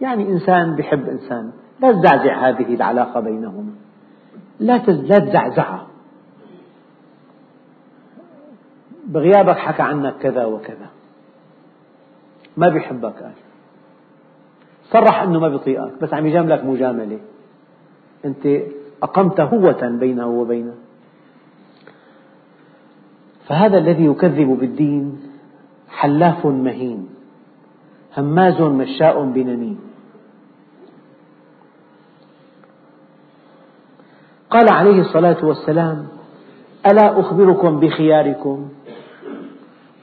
[0.00, 1.52] يعني إنسان يحب إنسان.
[1.80, 3.72] لا تزعزع هذه العلاقة بينهما.
[4.60, 5.86] لا تزعزعها.
[9.12, 10.88] بغيابك حكى عنك كذا وكذا.
[12.56, 13.32] ما بيحبك قال
[14.90, 17.18] صرح أنه ما بيطيقك بس عم يجاملك مجاملة.
[18.24, 18.46] أنت
[19.02, 20.74] أقمت هوة بينه وبينه.
[23.46, 25.22] فهذا الذي يكذب بالدين
[25.88, 27.08] حلاف مهين
[28.16, 29.80] هماز مشاء بنميم.
[34.50, 36.06] قال عليه الصلاة والسلام
[36.86, 38.68] ألا أخبركم بخياركم؟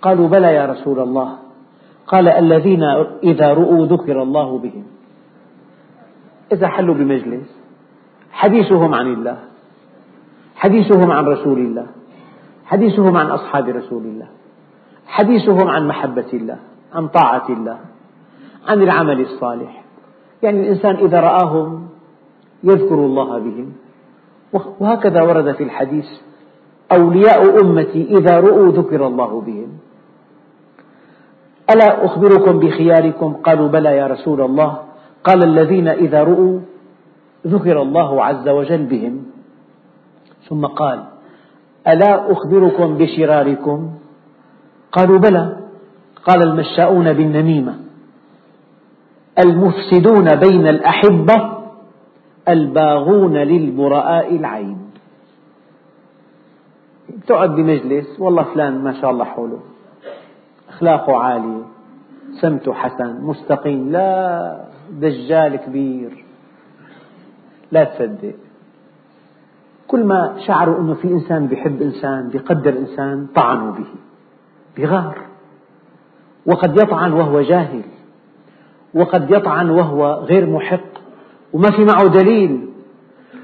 [0.01, 1.37] قالوا بلى يا رسول الله.
[2.07, 2.83] قال الذين
[3.23, 4.83] إذا رؤوا ذكر الله بهم.
[6.51, 7.59] إذا حلوا بمجلس.
[8.31, 9.37] حديثهم عن الله.
[10.55, 11.87] حديثهم عن رسول الله.
[12.65, 14.27] حديثهم عن أصحاب رسول الله.
[15.07, 16.59] حديثهم عن محبة الله.
[16.93, 17.79] عن طاعة الله.
[18.67, 19.83] عن العمل الصالح.
[20.43, 21.87] يعني الإنسان إذا رآهم
[22.63, 23.73] يذكر الله بهم.
[24.79, 26.05] وهكذا ورد في الحديث
[26.91, 29.67] أولياء أمتي إذا رؤوا ذكر الله بهم.
[31.73, 34.79] ألا أخبركم بخياركم؟ قالوا بلى يا رسول الله.
[35.23, 36.59] قال الذين إذا رؤوا
[37.47, 39.25] ذكر الله عز وجل بهم.
[40.49, 41.03] ثم قال
[41.87, 43.89] ألا أخبركم بشراركم؟
[44.91, 45.57] قالوا بلى.
[46.25, 47.75] قال المشاؤون بالنميمة.
[49.45, 51.57] المفسدون بين الأحبة
[52.49, 54.77] الباغون للبراء العين.
[57.27, 59.59] تقعد بمجلس والله فلان ما شاء الله حوله.
[60.79, 61.63] أخلاقه عالية.
[62.41, 66.25] سمته حسن مستقيم لا دجال كبير.
[67.71, 68.35] لا تصدق.
[69.87, 73.85] كل ما شعروا أنه في إنسان بيحب إنسان بيقدر إنسان طعنوا به.
[74.77, 75.17] بغار.
[76.45, 77.81] وقد يطعن وهو جاهل.
[78.93, 80.89] وقد يطعن وهو غير محق.
[81.53, 82.69] وما في معه دليل.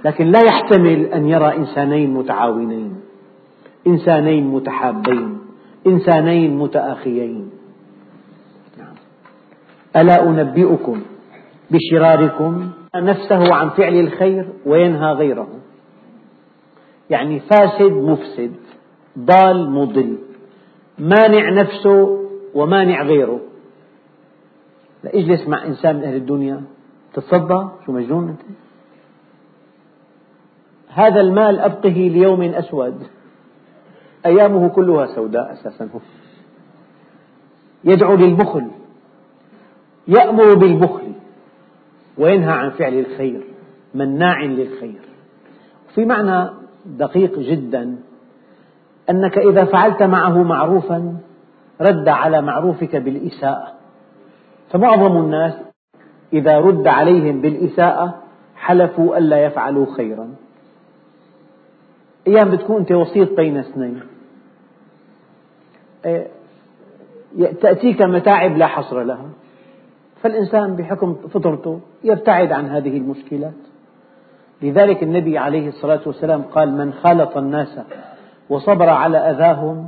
[0.06, 2.96] لكن لا يحتمل أن يرى إنسانين متعاونين
[3.88, 5.35] إنسانين متحابين.
[5.88, 7.50] إنسانين متآخيين.
[8.78, 8.96] نعم.
[9.96, 11.02] ألا أنبئكم
[11.72, 15.48] بشراركم نفسه عن فعل الخير وينهى غيره.
[17.10, 18.56] يعني فاسد مفسد
[19.20, 20.18] ضال مضل.
[21.00, 22.22] مانع نفسه
[22.54, 23.40] ومانع غيره.
[25.04, 26.64] لا اجلس مع إنسان من أهل الدنيا.
[27.14, 28.42] تتصدى؟ شو مجنون أنت؟
[30.90, 33.08] هذا المال أبقه ليوم أسود.
[34.26, 35.86] أيامه كلها سوداء أساسا.
[35.86, 36.00] هو
[37.84, 38.68] يدعو للبخل
[40.08, 41.12] يأمر بالبخل
[42.18, 43.44] وينهى عن فعل الخير
[43.94, 45.02] مناع للخير.
[45.96, 46.50] في معنى
[46.86, 47.96] دقيق جدا
[49.10, 51.18] أنك إذا فعلت معه معروفا
[51.82, 53.68] رد على معروفك بالإساءة.
[54.72, 55.54] فمعظم الناس
[56.34, 58.22] إذا رد عليهم بالإساءة
[58.56, 60.36] حلفوا ألا يفعلوا خيرا.
[62.28, 64.02] أيام بتكون أنت وسيط بين اثنين.
[67.62, 69.30] تأتيك متاعب لا حصر لها.
[70.22, 73.54] فالإنسان بحكم فطرته يبتعد عن هذه المشكلات.
[74.62, 77.80] لذلك النبي عليه الصلاة والسلام قال من خالط الناس
[78.50, 79.88] وصبر على أذاهم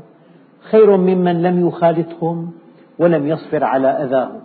[0.72, 2.52] خير ممن لم يخالطهم
[3.00, 4.42] ولم يصبر على أذاهم.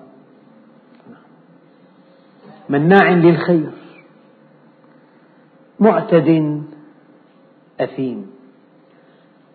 [2.69, 3.71] مناع للخير
[5.81, 6.63] معتد
[7.81, 8.31] أثيم.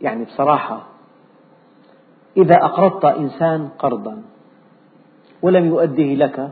[0.02, 0.97] يعني بصراحة
[2.38, 4.22] إذا أقرضت إنسان قرضا
[5.42, 6.50] ولم يؤده لك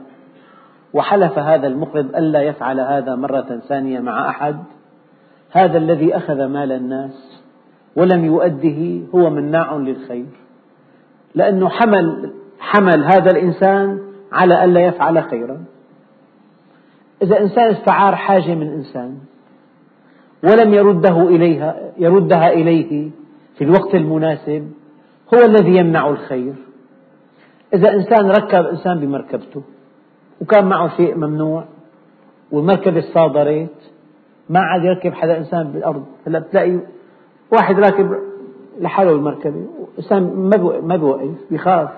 [0.93, 4.55] وحلف هذا المقرض ألا يفعل هذا مرة ثانية مع أحد
[5.51, 7.41] هذا الذي أخذ مال الناس
[7.95, 10.25] ولم يؤده هو مناع للخير.
[11.35, 13.99] لأنه حمل حمل هذا الإنسان
[14.31, 15.65] على ألا يفعل خيرا.
[17.21, 19.17] إذا إنسان استعار حاجة من إنسان
[20.43, 23.09] ولم يرده إليها يردها إليه
[23.57, 24.71] في الوقت المناسب
[25.33, 26.53] هو الذي يمنع الخير.
[27.73, 29.61] إذا إنسان ركب إنسان بمركبته
[30.41, 31.65] وكان معه شيء ممنوع
[32.51, 33.91] والمركبة صادرت
[34.49, 36.05] ما عاد يركب حدا إنسان بالأرض.
[36.27, 36.79] هلأ بتلاقي
[37.51, 38.15] واحد راكب
[38.79, 39.65] لحاله المركبة
[39.97, 40.49] إنسان
[40.83, 41.89] ما بيوقف بيخاف.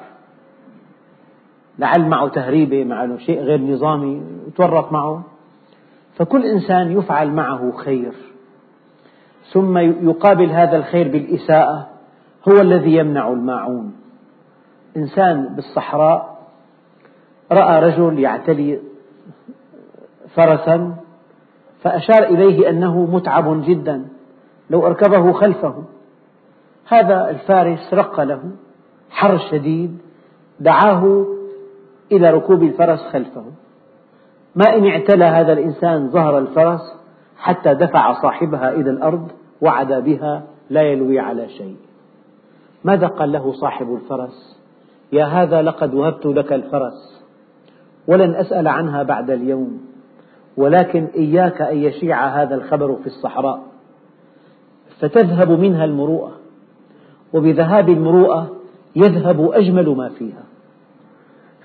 [1.79, 5.23] لعل معه تهريبة معه شيء غير نظامي يتورط معه.
[6.15, 8.13] فكل إنسان يفعل معه خير.
[9.53, 11.87] ثم يقابل هذا الخير بالإساءة.
[12.49, 13.95] هو الذي يمنع الماعون.
[14.97, 16.37] إنسان بالصحراء
[17.51, 18.79] رأى رجل يعتلي
[20.35, 20.95] فرسا
[21.81, 24.05] فأشار إليه أنه متعب جدا
[24.69, 25.83] لو أركبه خلفه.
[26.87, 28.41] هذا الفارس رق له
[29.09, 29.97] حر شديد
[30.59, 31.25] دعاه
[32.11, 33.45] إلى ركوب الفرس خلفه.
[34.55, 36.81] ما إن اعتلى هذا الإنسان ظهر الفرس
[37.37, 39.31] حتى دفع صاحبها إلى الأرض
[39.61, 41.86] وعد بها لا يلوي على شيء.
[42.83, 44.59] ماذا قال له صاحب الفرس؟
[45.11, 47.23] يا هذا لقد وهبت لك الفرس
[48.07, 49.81] ولن أسأل عنها بعد اليوم
[50.57, 53.63] ولكن إياك أن يشيع هذا الخبر في الصحراء
[54.99, 56.31] فتذهب منها المروءة
[57.33, 58.49] وبذهاب المروءة
[58.95, 60.43] يذهب أجمل ما فيها.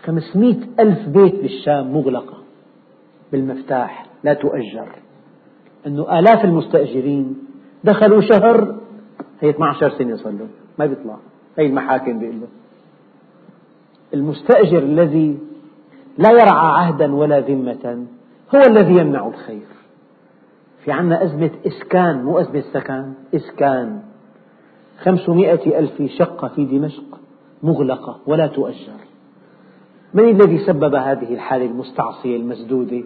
[0.05, 2.35] خمسمئة ألف بيت بالشام مغلقة
[3.33, 4.89] بالمفتاح لا تؤجر.
[5.87, 7.39] أنه آلاف المستأجرين
[7.85, 8.77] دخلوا شهر
[9.41, 11.17] هي 12 سنة له ما بيطلع.
[11.59, 12.47] هي المحاكم بيقول له.
[14.15, 15.39] المستأجر الذي
[16.19, 18.07] لا يرعى عهدا ولا ذمة
[18.55, 19.67] هو الذي يمنع الخير.
[20.85, 24.03] في عنا أزمة إسكان مو أزمة سكن إسكان.
[25.03, 27.21] خمسمائة ألف شقة في دمشق
[27.63, 28.93] مغلقة ولا تؤجر.
[30.15, 33.03] من الذي سبب هذه الحالة المستعصية المسدودة؟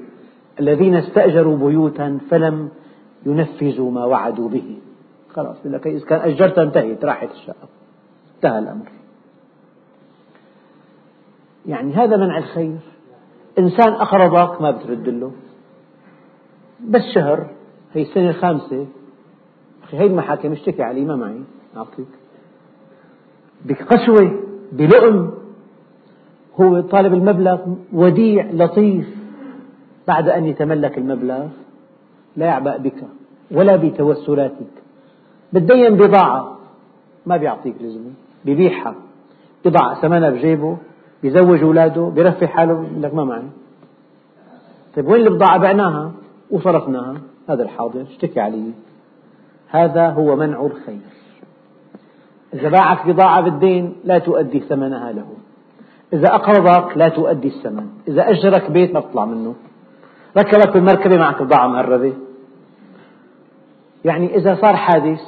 [0.61, 2.69] الذين استأجروا بيوتا فلم
[3.27, 4.79] ينفذوا ما وعدوا به.
[5.37, 7.69] خلاص لك إذا كان أجرتها انتهت راحت الشقة
[8.37, 8.89] انتهى الأمر.
[11.67, 12.79] يعني هذا منع الخير.
[13.59, 15.33] إنسان أقرضك ما بترد له.
[16.89, 17.51] بس شهر
[17.95, 18.87] هي السنة الخامسة.
[19.83, 21.41] أخي هي المحاكم اشتكي علي ما معي.
[21.77, 22.07] أعطيك.
[23.65, 25.35] بقسوة بلؤم.
[26.61, 29.07] هو طالب المبلغ وديع لطيف.
[30.09, 31.49] بعد أن يتملك المبلغ
[32.37, 33.05] لا يعبأ بك
[33.51, 34.86] ولا بتوسلاتك.
[35.53, 36.59] بتدين بضاعة.
[37.27, 38.95] ما بيعطيك الزبون ببيعها.
[39.65, 40.77] بضاعة ثمنها بجيبه
[41.23, 42.75] بيزوج أولاده بيرفه حاله.
[42.75, 43.43] بيقول لك ما معي
[44.97, 46.13] طيب وين البضاعة بعناها؟
[46.51, 47.15] وصرفناها.
[47.49, 48.03] هذا الحاضر.
[48.03, 48.71] اشتكي علي
[49.69, 51.01] هذا هو منع الخير.
[52.55, 55.27] إذا باعك بضاعة بالدين لا تؤدي ثمنها له.
[56.13, 57.87] إذا أقرضك لا تؤدي الثمن.
[58.09, 59.55] إذا أجرك بيت ما تطلع منه.
[60.39, 62.13] ركبك بالمركبة معك بضاعة مهربة.
[64.05, 65.21] يعني إذا صار حادث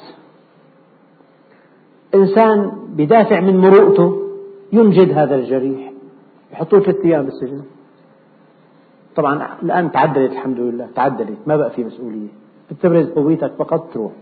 [2.14, 4.22] إنسان بدافع من مروءته
[4.72, 5.92] ينجد هذا الجريح
[6.52, 7.62] يحطوه ثلاث أيام بالسجن
[9.16, 12.28] طبعا الآن تعدلت الحمد لله تعدلت ما بقى في مسؤولية.
[12.70, 14.12] بتبرز قويتك فقط تروح.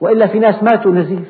[0.00, 1.28] وإلا في ناس ماتوا نزيف.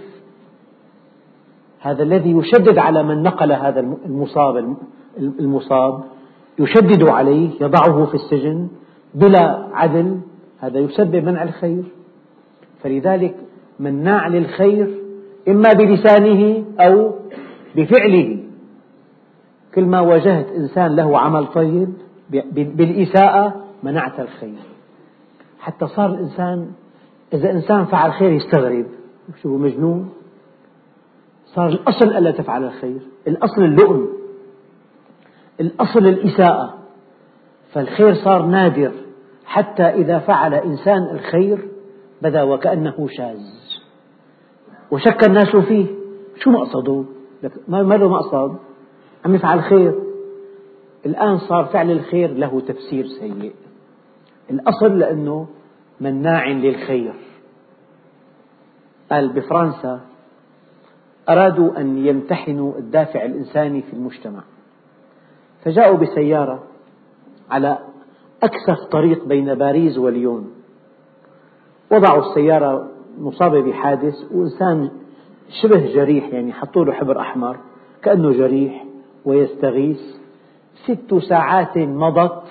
[1.80, 4.76] هذا الذي يشدد على من نقل هذا المصاب
[5.18, 6.00] المصاب
[6.58, 8.68] يشدد عليه يضعه في السجن
[9.14, 10.20] بلا عدل
[10.60, 11.84] هذا يسبب منع الخير.
[12.82, 13.36] فلذلك
[13.80, 14.99] مناع للخير
[15.48, 17.14] إما بلسانه أو
[17.76, 18.38] بفعله.
[19.74, 21.92] كل ما واجهت إنسان له عمل طيب
[22.54, 24.58] بالإساءة منعت الخير.
[25.60, 26.70] حتى صار الإنسان
[27.32, 28.86] إذا إنسان فعل خير يستغرب.
[29.42, 30.10] شو مجنون.
[31.46, 33.00] صار الأصل ألا تفعل الخير.
[33.28, 34.08] الأصل اللؤم.
[35.60, 36.74] الأصل الإساءة.
[37.72, 38.92] فالخير صار نادر.
[39.44, 41.68] حتى إذا فعل إنسان الخير
[42.22, 43.59] بدا وكأنه شاذ.
[44.90, 45.86] وشك الناس فيه.
[46.36, 47.04] شو مقصده؟
[47.68, 48.56] ما له مقصد.
[49.24, 49.94] عم يفعل خير
[51.06, 53.54] الآن صار فعل الخير له تفسير سيء.
[54.50, 55.46] الأصل لأنه
[56.00, 57.14] مناع للخير.
[59.10, 60.00] قال بفرنسا
[61.28, 64.42] أرادوا أن يمتحنوا الدافع الإنساني في المجتمع.
[65.64, 66.62] فجاءوا بسيارة
[67.50, 67.78] على
[68.42, 70.50] أكثف طريق بين باريس وليون
[71.92, 72.90] وضعوا السيارة
[73.20, 74.90] مصابة بحادث وإنسان
[75.62, 77.56] شبه جريح يعني حطوا له حبر أحمر
[78.02, 78.84] كأنه جريح
[79.24, 80.00] ويستغيث.
[80.84, 82.42] ست ساعات مضت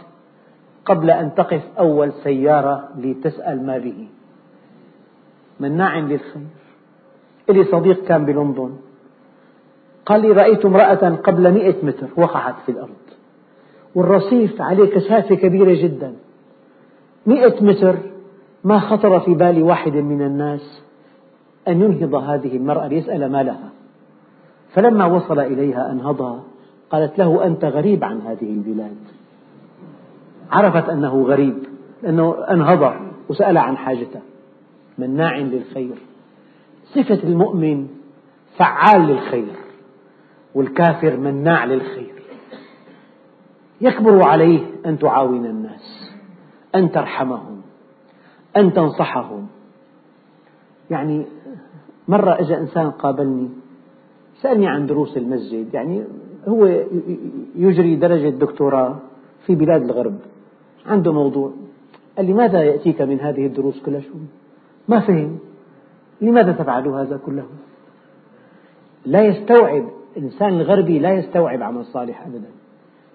[0.86, 4.08] قبل أن تقف أول سيارة لتسأل ما به.
[5.60, 6.48] مناع للخير.
[7.50, 8.74] لي صديق كان بلندن.
[10.06, 12.90] قال لي رأيت امرأة قبل مئة متر وقعت في الأرض.
[13.96, 16.16] والرصيف عليه كثافة كبيرة جدا.
[17.26, 17.96] مئة متر
[18.64, 20.82] ما خطر في بال واحد من الناس
[21.68, 23.70] أن ينهض هذه المرأة ليسأل ما لها.
[24.74, 26.44] فلما وصل إليها أنهضها
[26.90, 28.98] قالت له أنت غريب عن هذه البلاد.
[30.52, 31.58] عرفت أنه غريب
[32.04, 32.94] لأنه أنهض
[33.30, 34.20] وسأل عن حاجته.
[34.98, 35.96] مناع للخير.
[36.96, 37.88] صفة المؤمن
[38.58, 39.54] فعال للخير
[40.56, 42.14] والكافر مناع للخير.
[43.82, 46.12] يكبر عليه أن تعاون الناس
[46.76, 47.59] أن ترحمهم.
[48.60, 49.48] أن تنصحهم.
[50.90, 51.26] يعني
[52.08, 53.50] مرة أجا إنسان قابلني
[54.42, 56.04] سألني عن دروس المسجد يعني
[56.48, 56.66] هو
[57.56, 58.96] يجري درجة دكتوراه
[59.46, 60.18] في بلاد الغرب.
[60.86, 61.52] عنده موضوع.
[62.18, 64.14] قال لي ماذا يأتيك من هذه الدروس كلها شو
[64.88, 65.40] ما فهم.
[66.22, 67.46] لماذا تفعل هذا كله؟
[69.06, 72.50] لا يستوعب الإنسان الغربي لا يستوعب عمل صالح أبدا.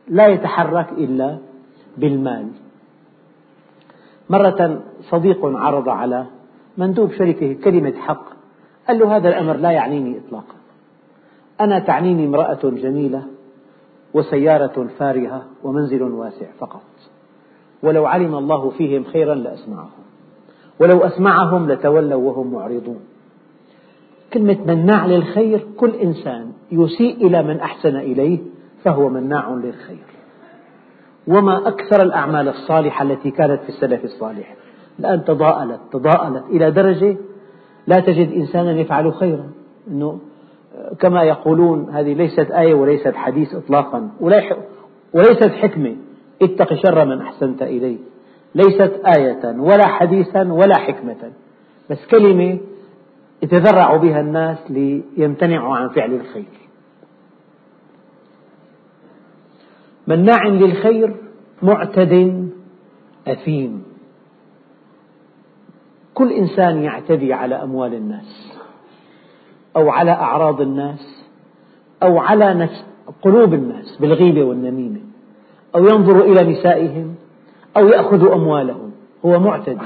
[0.09, 1.39] لا يتحرك إلا
[1.99, 2.49] بالمال.
[4.31, 6.27] مرة صديق عرض على
[6.79, 8.25] مندوب شركة كلمة حق.
[8.89, 10.55] قال له هذا الأمر لا يعنيني إطلاقا.
[11.61, 13.23] أنا تعنيني امرأة جميلة
[14.15, 16.83] وسيارة فارهة ومنزل واسع فقط.
[17.83, 20.05] ولو علم الله فيهم خيرا لأسمعهم.
[20.81, 23.01] ولو أسمعهم لتولوا وهم معرضون.
[24.33, 28.39] كلمة مناع للخير كل إنسان يسيء إلى من أحسن إليه
[28.85, 30.14] فهو مناع للخير.
[31.29, 34.55] وما أكثر الأعمال الصالحة التي كانت في السلف الصالح.
[34.99, 37.17] الآن تضاءلت تضاءلت إلى درجة
[37.87, 39.51] لا تجد إنسانا يفعل خيرا.
[39.89, 40.19] إنه
[41.01, 44.11] كما يقولون هذه ليست آية وليست حديث إطلاقا.
[45.15, 45.97] وليست حكمة.
[46.43, 47.99] اتق شر من أحسنت إليه.
[48.55, 51.33] ليست آية ولا حديثا ولا حكمة.
[51.91, 52.59] بس كلمة
[53.43, 56.64] يتذرع بها الناس ليمتنعوا عن فعل الخير.
[60.07, 61.17] مناع للخير
[61.63, 62.49] معتد
[63.29, 63.85] أثيم.
[66.15, 68.53] كل إنسان يعتدي على أموال الناس
[69.77, 71.25] أو على أعراض الناس
[72.03, 72.85] أو على نفس
[73.23, 75.01] قلوب الناس بالغيبة والنميمة.
[75.75, 77.15] أو ينظر إلى نسائهم
[77.77, 78.91] أو يأخذ أموالهم.
[79.25, 79.79] هو معتدي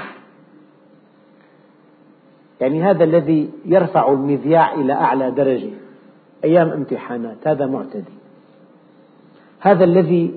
[2.60, 5.70] يعني هذا الذي يرفع المذياع إلى أعلى درجة.
[6.44, 7.48] أيام امتحانات.
[7.48, 8.17] هذا معتدي.
[9.60, 10.34] هذا الذي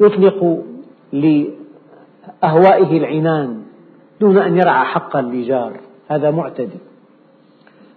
[0.00, 0.64] يطلق
[1.12, 3.62] لأهوائه العنان
[4.20, 5.80] دون أن يرعى حقا لجار.
[6.08, 6.78] هذا معتدي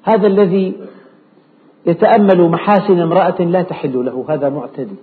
[0.04, 0.76] هذا الذي
[1.86, 4.96] يتأمل محاسن امرأة لا تحل له هذا معتدي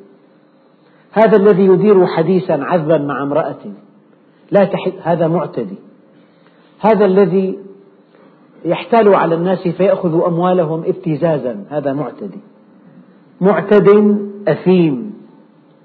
[1.12, 3.56] هذا الذي يدير حديثا عذبا مع امرأة
[4.50, 5.76] لا تحل هذا معتدي
[6.80, 7.58] هذا الذي
[8.64, 12.40] يحتال على الناس فيأخذ أموالهم ابتزازا هذا معتدي
[13.40, 14.18] معتد
[14.48, 15.17] أثيم.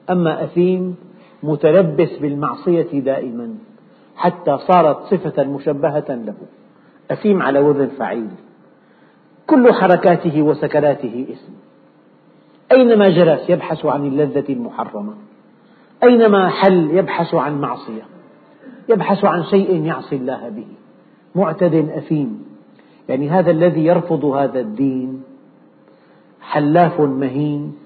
[0.09, 0.95] أما أثيم
[1.43, 3.55] متلبس بالمعصية دائما
[4.15, 6.35] حتى صارت صفة مشبهة له.
[7.11, 8.29] أثيم على وزن فعيل.
[9.47, 11.53] كل حركاته وسكناته اسم.
[12.71, 15.13] أينما جلس يبحث عن اللذة المحرمة.
[16.03, 18.01] أينما حل يبحث عن معصية.
[18.89, 20.67] يبحث عن شيء يعصي الله به.
[21.35, 22.45] معتد أثيم.
[23.09, 25.23] يعني هذا الذي يرفض هذا الدين.
[26.41, 27.82] حلاف مهين.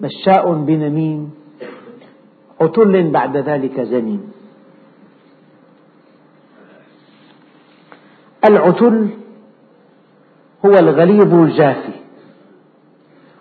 [0.00, 1.30] مشاء بنميم
[2.60, 4.32] عتل بعد ذلك زنيم.
[8.48, 9.08] العتل
[10.66, 11.92] هو الغليظ الجافي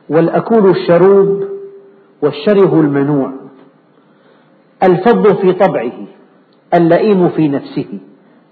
[0.10, 1.44] والأكول الشروب
[2.22, 3.34] والشره المنوع
[4.84, 6.08] الفظ في طبعه
[6.74, 8.00] اللئيم في نفسه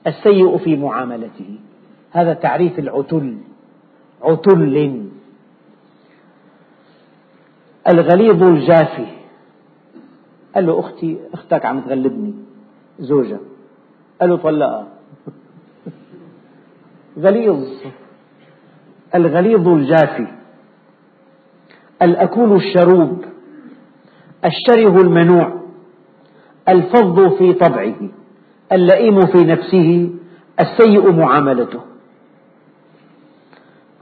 [0.08, 1.60] السيء في معاملته.
[2.12, 3.38] هذا تعريف العتل
[4.22, 5.10] عتل.
[7.88, 9.08] الغليظ الجافي.
[10.56, 12.34] قال له أختي أختك عم تغلبني.
[13.00, 13.40] زوجها
[14.22, 14.88] قال له طلقها.
[17.20, 17.66] غليظ.
[19.16, 20.28] الغليظ الجافي.
[22.02, 23.26] الأكول الشروب.
[24.46, 25.62] الشره المنوع.
[26.70, 28.10] الفظ في طبعه.
[28.72, 30.10] اللئيم في نفسه.
[30.60, 31.82] السيء معاملته.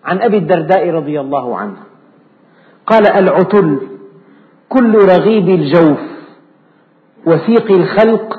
[0.04, 1.91] عن أبي الدرداء رضي الله عنه.
[2.92, 3.80] قال العتل
[4.70, 6.00] كل رغيب الجوف
[7.26, 8.34] وثيق الخلق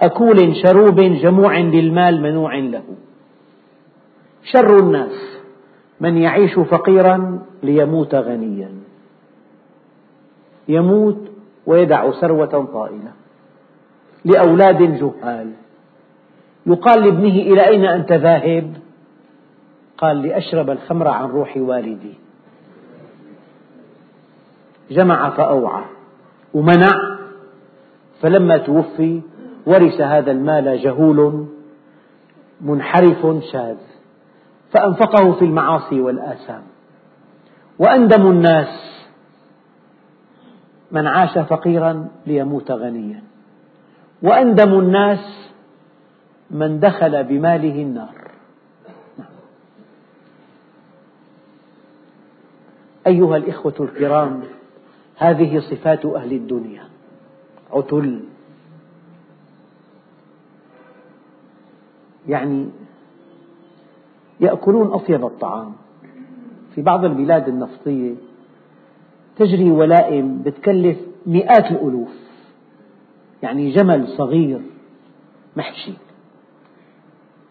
[0.00, 2.82] أكول شروب جموع للمال منوع له.
[4.52, 5.38] شر الناس
[6.00, 8.70] من يعيش فقيرا ليموت غنيا.
[10.68, 11.18] يموت
[11.66, 13.12] ويدع ثروة طائلة
[14.24, 15.52] لأولاد جهال.
[16.66, 18.72] يقال لابنه إلى أين أنت ذاهب؟
[19.98, 22.25] قال لأشرب الخمر عن روح والدي.
[24.90, 25.84] جمع فأوعى
[26.54, 27.16] ومنع
[28.20, 29.20] فلما توفي
[29.66, 31.46] ورث هذا المال جهول
[32.60, 33.76] منحرف شاذ
[34.70, 36.62] فأنفقه في المعاصي والآثام.
[37.78, 38.68] وأندم الناس
[40.92, 43.22] من عاش فقيرا ليموت غنيا.
[44.22, 45.50] وأندم الناس
[46.50, 48.30] من دخل بماله النار.
[53.06, 54.42] أيها الإخوة الكرام
[55.16, 56.84] هذه صفات أهل الدنيا.
[57.72, 58.20] عتل.
[62.28, 62.68] يعني
[64.40, 65.72] يأكلون أطيب الطعام.
[66.74, 68.14] في بعض البلاد النفطية
[69.36, 72.14] تجري ولائم بتكلف مئات الألوف.
[73.42, 74.60] يعني جمل صغير
[75.56, 75.92] محشي.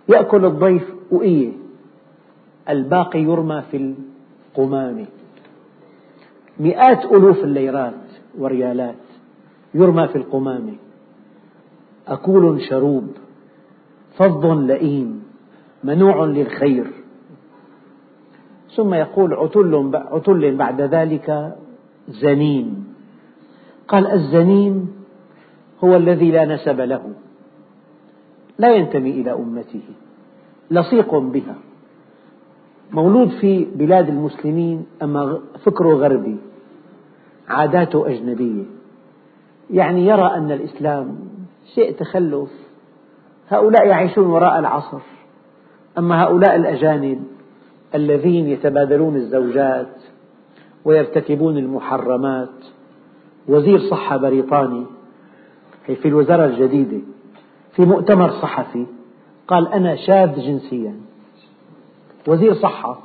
[0.10, 1.52] يأكل الضيف وقية
[2.70, 3.96] الباقي يرمى في
[4.58, 5.06] القمامة.
[6.60, 8.04] مئات ألوف الليرات
[8.38, 8.96] وريالات
[9.74, 10.74] يرمى في القمامة.
[12.08, 13.08] أكول شروب
[14.18, 15.24] فظ لئيم
[15.84, 16.88] منوع للخير.
[18.76, 21.56] ثم يقول عتل, عتل بعد ذلك
[22.08, 22.94] زنيم.
[23.88, 24.96] قال الزنيم
[25.84, 27.14] هو الذي لا نسب له
[28.60, 29.84] لا ينتمي إلى أمته
[30.72, 31.56] لصيق بها.
[32.92, 36.38] مولود في بلاد المسلمين أما فكره غربي
[37.48, 38.64] عاداته أجنبية.
[39.70, 41.18] يعني يرى أن الإسلام
[41.76, 42.50] شيء تخلف.
[43.50, 45.02] هؤلاء يعيشون وراء العصر.
[45.98, 47.24] أما هؤلاء الأجانب
[47.96, 49.96] الذين يتبادلون الزوجات
[50.86, 52.66] ويرتكبون المحرمات.
[53.48, 54.86] وزير صحة بريطاني
[55.86, 57.02] في الوزارة الجديدة
[57.76, 58.86] في مؤتمر صحفي
[59.48, 61.05] قال أنا شاذ جنسيا.
[62.28, 63.00] وزير صحة.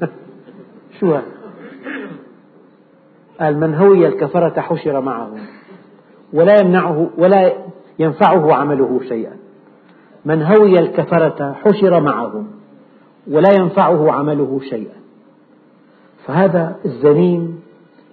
[1.00, 1.22] شو هذا؟
[3.40, 5.30] قال من هوي الكفرة حشر معه
[6.32, 7.52] ولا يمنعه ولا
[7.98, 9.36] ينفعه عمله شيئا.
[10.24, 12.46] من هوي الكفرة حشر معهم
[13.26, 15.02] ولا ينفعه عمله شيئا.
[16.26, 17.62] فهذا الزنيم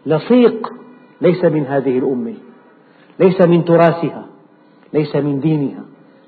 [0.05, 0.73] لصيق
[1.21, 2.33] ليس من هذه الأمة
[3.19, 4.25] ليس من تراثها
[4.93, 5.83] ليس من دينها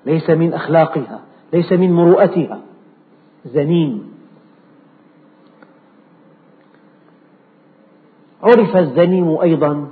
[0.05, 1.21] ليس من أخلاقها
[1.53, 2.61] ليس من مروءتها.
[3.45, 4.11] زنيم
[8.43, 9.87] عرف الزنيم أيضا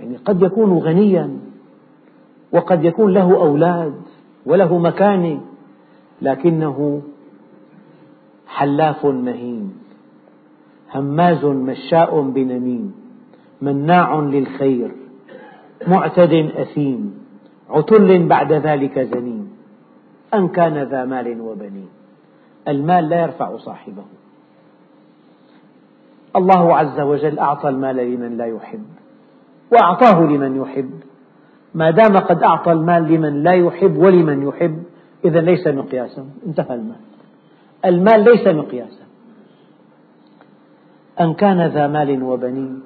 [0.05, 1.39] يعني قد يكون غنيا
[2.51, 4.01] وقد يكون له أولاد
[4.45, 5.41] وله مكانة
[6.21, 7.01] لكنه
[8.47, 9.73] حلاف مهين
[10.93, 12.93] هماز مشاء بنميم
[13.61, 14.91] مناع للخير
[15.87, 17.25] معتد أثيم
[17.69, 19.55] عتل بعد ذلك زنيم
[20.33, 21.89] أن كان ذا مال وبنين.
[22.67, 24.03] المال لا يرفع صاحبه.
[26.35, 28.85] الله عز وجل أعطى المال لمن لا يحب.
[29.71, 30.91] وأعطاه لمن يحب.
[31.73, 34.83] ما دام قد أعطى المال لمن لا يحب ولمن يحب
[35.25, 36.25] إذا ليس مقياسا.
[36.47, 36.95] انتهى المال.
[37.85, 39.05] المال ليس مقياسا.
[41.21, 42.81] أن كان ذا مال وبنين.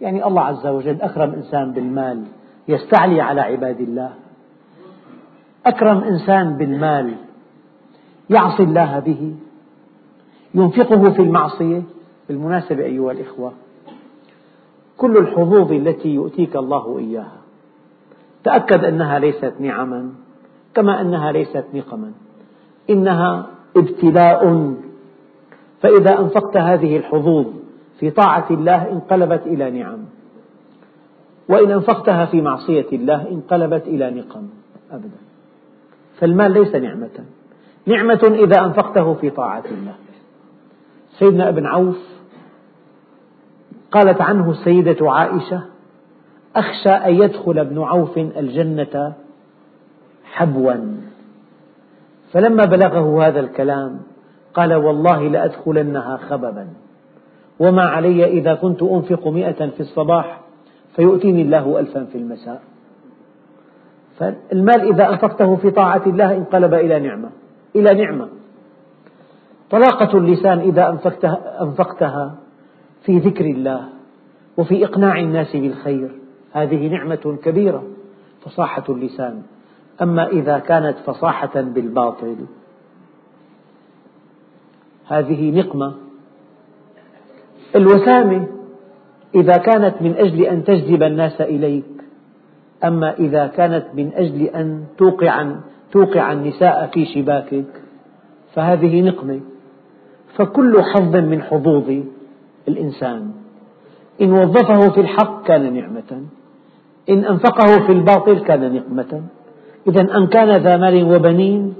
[0.00, 2.24] يعني الله عز وجل أكرم إنسان بالمال
[2.68, 4.10] يستعلي على عباد الله.
[5.66, 7.14] أكرم إنسان بالمال
[8.30, 9.34] يعصي الله به
[10.54, 11.82] ينفقه في المعصية.
[12.28, 13.52] بالمناسبة أيها الإخوة
[14.98, 17.38] كل الحظوظ التي يؤتيك الله إياها.
[18.44, 20.10] تأكد أنها ليست نعما
[20.74, 22.12] كما أنها ليست نقما.
[22.90, 23.46] إنها
[23.76, 24.74] ابتلاء.
[25.80, 27.46] فإذا أنفقت هذه الحظوظ
[28.00, 29.98] في طاعة الله انقلبت إلى نعم.
[31.48, 34.48] وإن أنفقتها في معصية الله انقلبت إلى نقم
[34.90, 35.18] أبدا.
[36.18, 37.24] فالمال ليس نعمة.
[37.86, 39.94] نعمة إذا أنفقته في طاعة الله.
[41.18, 42.17] سيدنا ابن عوف
[43.92, 45.62] قالت عنه السيدة عائشة
[46.56, 49.14] أخشى أن يدخل ابن عوف الجنة
[50.24, 50.74] حبوا.
[52.32, 54.00] فلما بلغه هذا الكلام
[54.54, 56.68] قال والله لأدخلنها خببا
[57.60, 60.40] وما علي إذا كنت أنفق مئة في الصباح
[60.96, 62.60] فيؤتيني الله ألفا في المساء.
[64.18, 67.30] فالمال إذا أنفقته في طاعة الله انقلب إلى نعمة
[67.76, 68.28] إلى نعمة.
[69.70, 72.34] طلاقة اللسان إذا أنفقتها, أنفقتها
[73.08, 73.88] في ذكر الله
[74.56, 76.10] وفي إقناع الناس بالخير.
[76.52, 77.82] هذه نعمة كبيرة
[78.44, 79.42] فصاحة اللسان.
[80.02, 82.36] أما إذا كانت فصاحة بالباطل
[85.06, 85.94] هذه نقمة.
[87.76, 88.46] الوسامة
[89.34, 91.84] إذا كانت من أجل أن تجذب الناس إليك
[92.84, 95.52] أما إذا كانت من أجل أن توقع,
[95.92, 97.82] توقع النساء في شباكك
[98.54, 99.40] فهذه نقمة.
[100.36, 102.17] فكل حظ من حظوظ.
[102.68, 103.30] الإنسان.
[104.20, 106.22] إن وظفه في الحق كان نعمة.
[107.10, 109.22] إن أنفقه في الباطل كان نقمة.
[109.88, 111.74] إذا أن كان ذا مال وبنين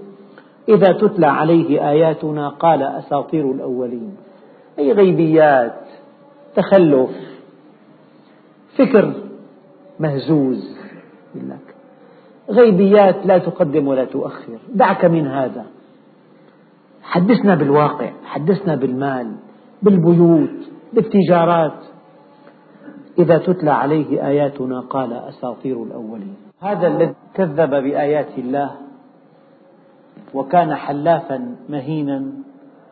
[0.69, 4.17] إذا تتلى عليه آياتنا قال أساطير الأولين.
[4.79, 5.81] أي غيبيات
[6.57, 7.11] تخلف
[8.79, 9.13] فكر
[10.01, 10.77] مهزوز
[11.35, 11.75] لك
[12.51, 14.59] غيبيات لا تقدم ولا تؤخر.
[14.75, 15.65] دعك من هذا.
[17.03, 19.33] حدثنا بالواقع حدثنا بالمال
[19.83, 20.78] بالبيوت.
[20.93, 21.73] بالتجارات.
[23.19, 26.37] إذا تتلى عليه آياتنا قال أساطير الأولين.
[26.61, 28.71] هذا الذي كذب بآيات الله
[30.35, 32.33] وكان حلافا مهينا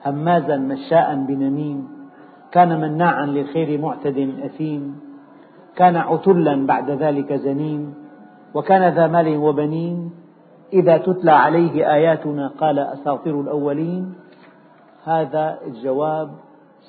[0.07, 1.88] همازا مشاء بنميم.
[2.53, 5.01] كان مناعا للخير معتد أثيم.
[5.76, 7.94] كان عتلا بعد ذلك زنيم.
[8.55, 10.11] وكان ذا مال وبنين.
[10.72, 14.14] إذا تتلى عليه آياتنا قال أساطير الأولين.
[15.05, 16.30] هذا الجواب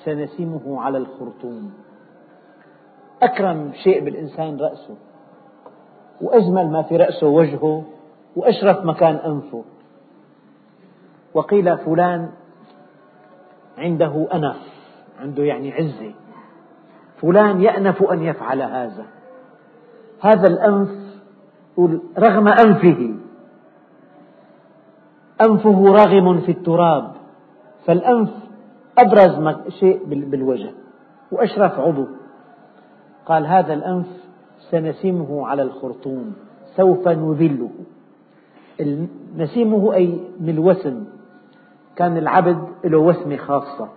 [0.06, 1.74] سنسمه على الخرطوم.
[3.22, 4.96] أكرم شيء بالإنسان رأسه
[6.22, 7.84] وأجمل ما في رأسه وجهه
[8.36, 9.64] وأشرف مكان أنفه.
[11.34, 12.30] وقيل فلان
[13.78, 14.58] عنده أنف
[15.20, 16.14] عنده يعني عزة.
[17.22, 19.06] فلان يأنف أن يفعل هذا.
[20.22, 20.90] هذا الأنف
[22.20, 23.16] رغم أنفه
[25.42, 27.12] أنفه راغم في التراب.
[27.86, 28.47] فالأنف
[28.98, 30.72] أبرز شيء بالوجه
[31.32, 32.08] وأشرف عضو.
[33.26, 34.08] قال هذا الأنف
[34.72, 36.34] سنسمه على الخرطوم
[36.76, 37.70] سوف نذله.
[39.38, 41.04] نسيمه أي من الوسم
[41.96, 43.90] كان العبد له وسمة خاصة.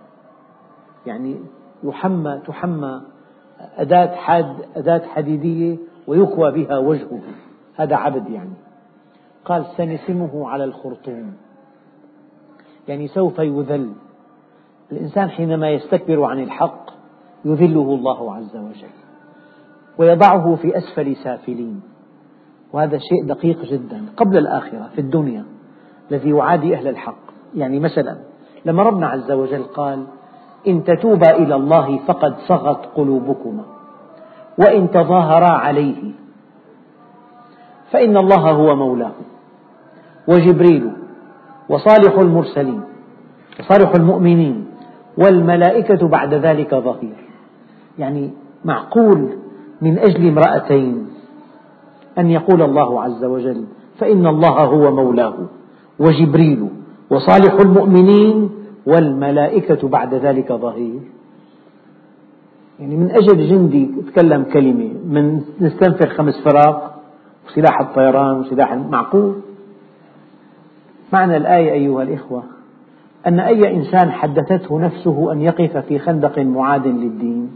[1.05, 1.39] يعني
[1.83, 3.01] يحمى تحمى
[3.77, 5.77] أداة حاد أداة حديدية
[6.07, 7.19] ويكوى بها وجهه.
[7.75, 8.53] هذا عبد يعني.
[9.45, 11.33] قال سنسمه على الخرطوم.
[12.87, 13.93] يعني سوف يذل.
[14.91, 16.89] الإنسان حينما يستكبر عن الحق
[17.45, 18.95] يذله الله عز وجل
[19.97, 21.81] ويضعه في أسفل سافلين.
[22.73, 25.45] وهذا شيء دقيق جدا قبل الآخرة في الدنيا
[26.11, 27.21] الذي يعادي أهل الحق.
[27.55, 28.17] يعني مثلا
[28.65, 30.05] لما ربنا عز وجل قال
[30.67, 33.63] إن تتوبا إلى الله فقد صغت قلوبكما
[34.59, 36.11] وإن تظاهرا عليه
[37.91, 39.11] فإن الله هو مولاه
[40.27, 40.91] وجبريل
[41.69, 42.83] وصالح المرسلين
[43.59, 44.70] وصالح المؤمنين
[45.17, 47.15] والملائكة بعد ذلك ظهير.
[47.99, 48.29] يعني
[48.65, 49.29] معقول
[49.81, 51.07] من أجل امرأتين
[52.17, 53.65] أن يقول الله عز وجل
[53.99, 55.33] فإن الله هو مولاه
[55.99, 56.67] وجبريل
[57.09, 58.49] وصالح المؤمنين
[58.85, 60.99] والملائكة بعد ذلك ظهير.
[62.79, 67.01] يعني من أجل جندي تكلم كلمة من نستنفر خمس فراق
[67.47, 69.35] وسلاح الطيران وسلاح معقول
[71.13, 72.43] معنى الآية أيها الإخوة
[73.27, 77.51] أن أي إنسان حدثته نفسه أن يقف في خندق معاد للدين.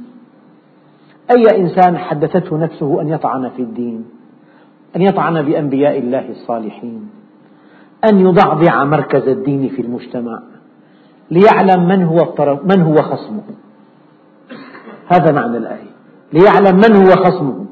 [1.32, 4.06] أي إنسان حدثته نفسه أن يطعن في الدين.
[4.96, 7.10] أن يطعن بأنبياء الله الصالحين.
[8.12, 10.40] أن يضعضع مركز الدين في المجتمع.
[11.32, 13.44] ليعلم من هو من هو خصمه.
[15.08, 15.96] هذا معنى الآية.
[16.34, 17.66] ليعلم من هو خصمه.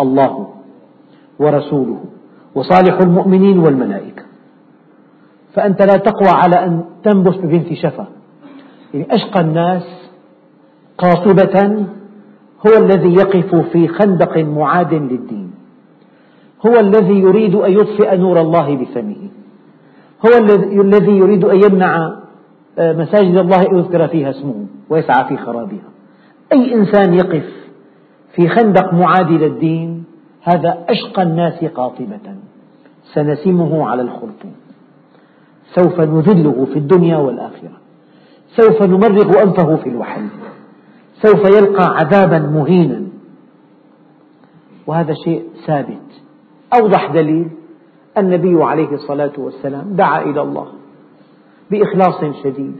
[0.00, 0.48] الله
[1.38, 2.00] ورسوله.
[2.54, 4.19] وصالح المؤمنين والملائكة.
[5.54, 8.06] فأنت لا تقوى على أن تنبس ببنت شفا.
[8.94, 9.82] يعني أشقى الناس
[10.98, 11.86] قاطبة
[12.66, 15.50] هو الذي يقف في خندق معاد للدين.
[16.66, 19.28] هو الذي يريد أن يطفئ نور الله بفمه.
[20.26, 20.38] هو
[20.80, 22.20] الذي يريد أن يمنع
[22.78, 25.90] آه، مساجد الله أن يذكر فيها اسمه ويسعى في خرابها.
[26.52, 27.44] أي إنسان يقف
[28.34, 30.04] في خندق معادي للدين
[30.42, 32.34] هذا أشقى الناس قاطبة.
[33.14, 34.54] سنسمه على الخرطوم.
[35.74, 37.70] سوف نذله في الدنيا والآخرة.
[38.56, 40.26] سوف نمرغ أنفه في الوحل
[41.22, 43.02] سوف يلقى عذابا مهينا.
[44.86, 46.22] وهذا شيء ثابت.
[46.74, 47.48] أوضح دليل
[48.18, 50.66] النبي عليه الصلاة والسلام دعا إلى الله
[51.70, 52.76] بإخلاص شديد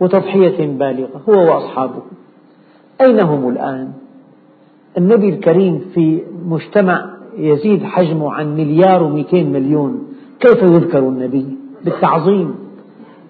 [0.00, 2.02] وتضحية بالغة هو وأصحابه.
[3.00, 3.92] أين هم الآن؟
[4.98, 10.08] النبي الكريم في مجتمع يزيد حجمه عن مليار ومئتين مليون.
[10.40, 12.54] كيف يذكر النبي؟ بالتعظيم.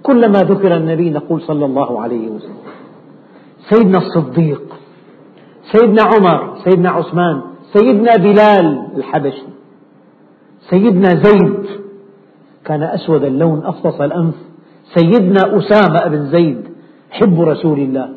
[0.03, 2.57] كلما ذكر النبي نقول صلى الله عليه وسلم.
[3.71, 4.63] سيدنا الصديق
[5.73, 7.43] سيدنا عمر سيدنا عثمان
[7.73, 9.47] سيدنا بلال الحبشي
[10.71, 11.67] سيدنا زيد
[12.65, 14.35] كان أسود اللون أفطس الأنف.
[14.95, 16.61] سيدنا أسامة بن زيد
[17.11, 18.09] حب رسول الله.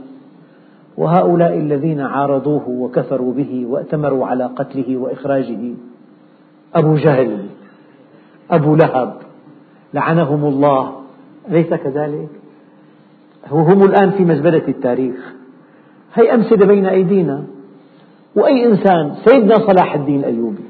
[0.98, 5.74] وهؤلاء الذين عارضوه وكفروا به وأتمروا على قتله وإخراجه.
[6.76, 7.46] أبو جهل
[8.52, 9.14] أبو لهب
[9.94, 10.92] لعنهم الله.
[11.50, 12.30] أليس كذلك؟
[13.52, 15.34] هم الآن في مزبلة التاريخ.
[16.14, 17.44] هي أمثلة بين أيدينا.
[18.36, 20.64] وأي إنسان؟ سيدنا صلاح الدين الأيوبي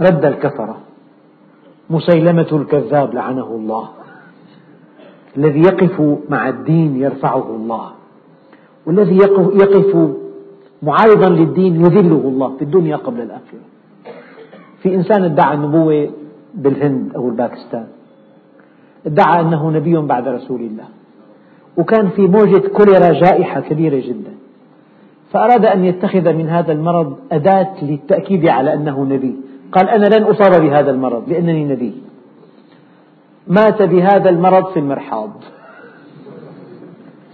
[0.00, 0.76] رد الكفرة.
[1.90, 3.88] مسيلمة الكذاب لعنه الله.
[5.36, 7.90] الذي يقف مع الدين يرفعه الله.
[8.86, 10.10] والذي يقف
[10.82, 13.60] معارضا للدين يذله الله في الدنيا قبل الآخرة.
[14.82, 16.10] في إنسان ادعى النبوة
[16.54, 17.86] بالهند أو الباكستان.
[19.06, 20.84] ادعى أنه نبي بعد رسول الله.
[21.76, 24.34] وكان في موجة كوليرا جائحة كبيرة جدا.
[25.32, 29.36] فأراد أن يتخذ من هذا المرض أداة للتأكيد على أنه نبي.
[29.72, 31.94] قال أنا لن أصاب بهذا المرض لأنني نبي.
[33.46, 35.30] مات بهذا المرض في المرحاض.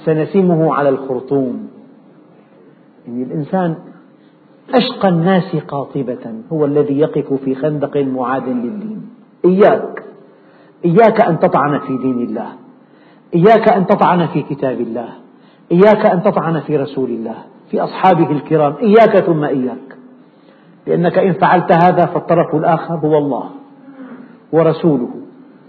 [0.04, 1.68] سنسمه على الخرطوم.
[3.08, 3.74] يعني الإنسان
[4.74, 6.34] أشقى الناس قاطبة.
[6.52, 9.08] هو الذي يقف في خندق معاد للدين.
[9.44, 10.02] إياك.
[10.86, 12.48] إياك أن تطعن في دين الله.
[13.34, 15.08] إياك أن تطعن في كتاب الله.
[15.72, 17.36] إياك أن تطعن في رسول الله.
[17.70, 18.74] في أصحابه الكرام.
[18.82, 19.86] إياك ثم إياك.
[20.86, 23.50] لأنك إن فعلت هذا فالطرف الآخر هو الله
[24.52, 25.10] ورسوله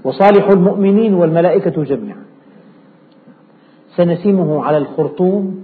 [0.03, 2.23] وصالح المؤمنين والملائكة جميعا.
[3.95, 5.63] سنسمه على الخرطوم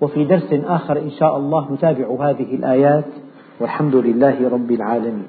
[0.00, 3.04] وفي درس آخر إن شاء الله نتابع هذه الآيات
[3.60, 5.28] والحمد لله رب العالمين.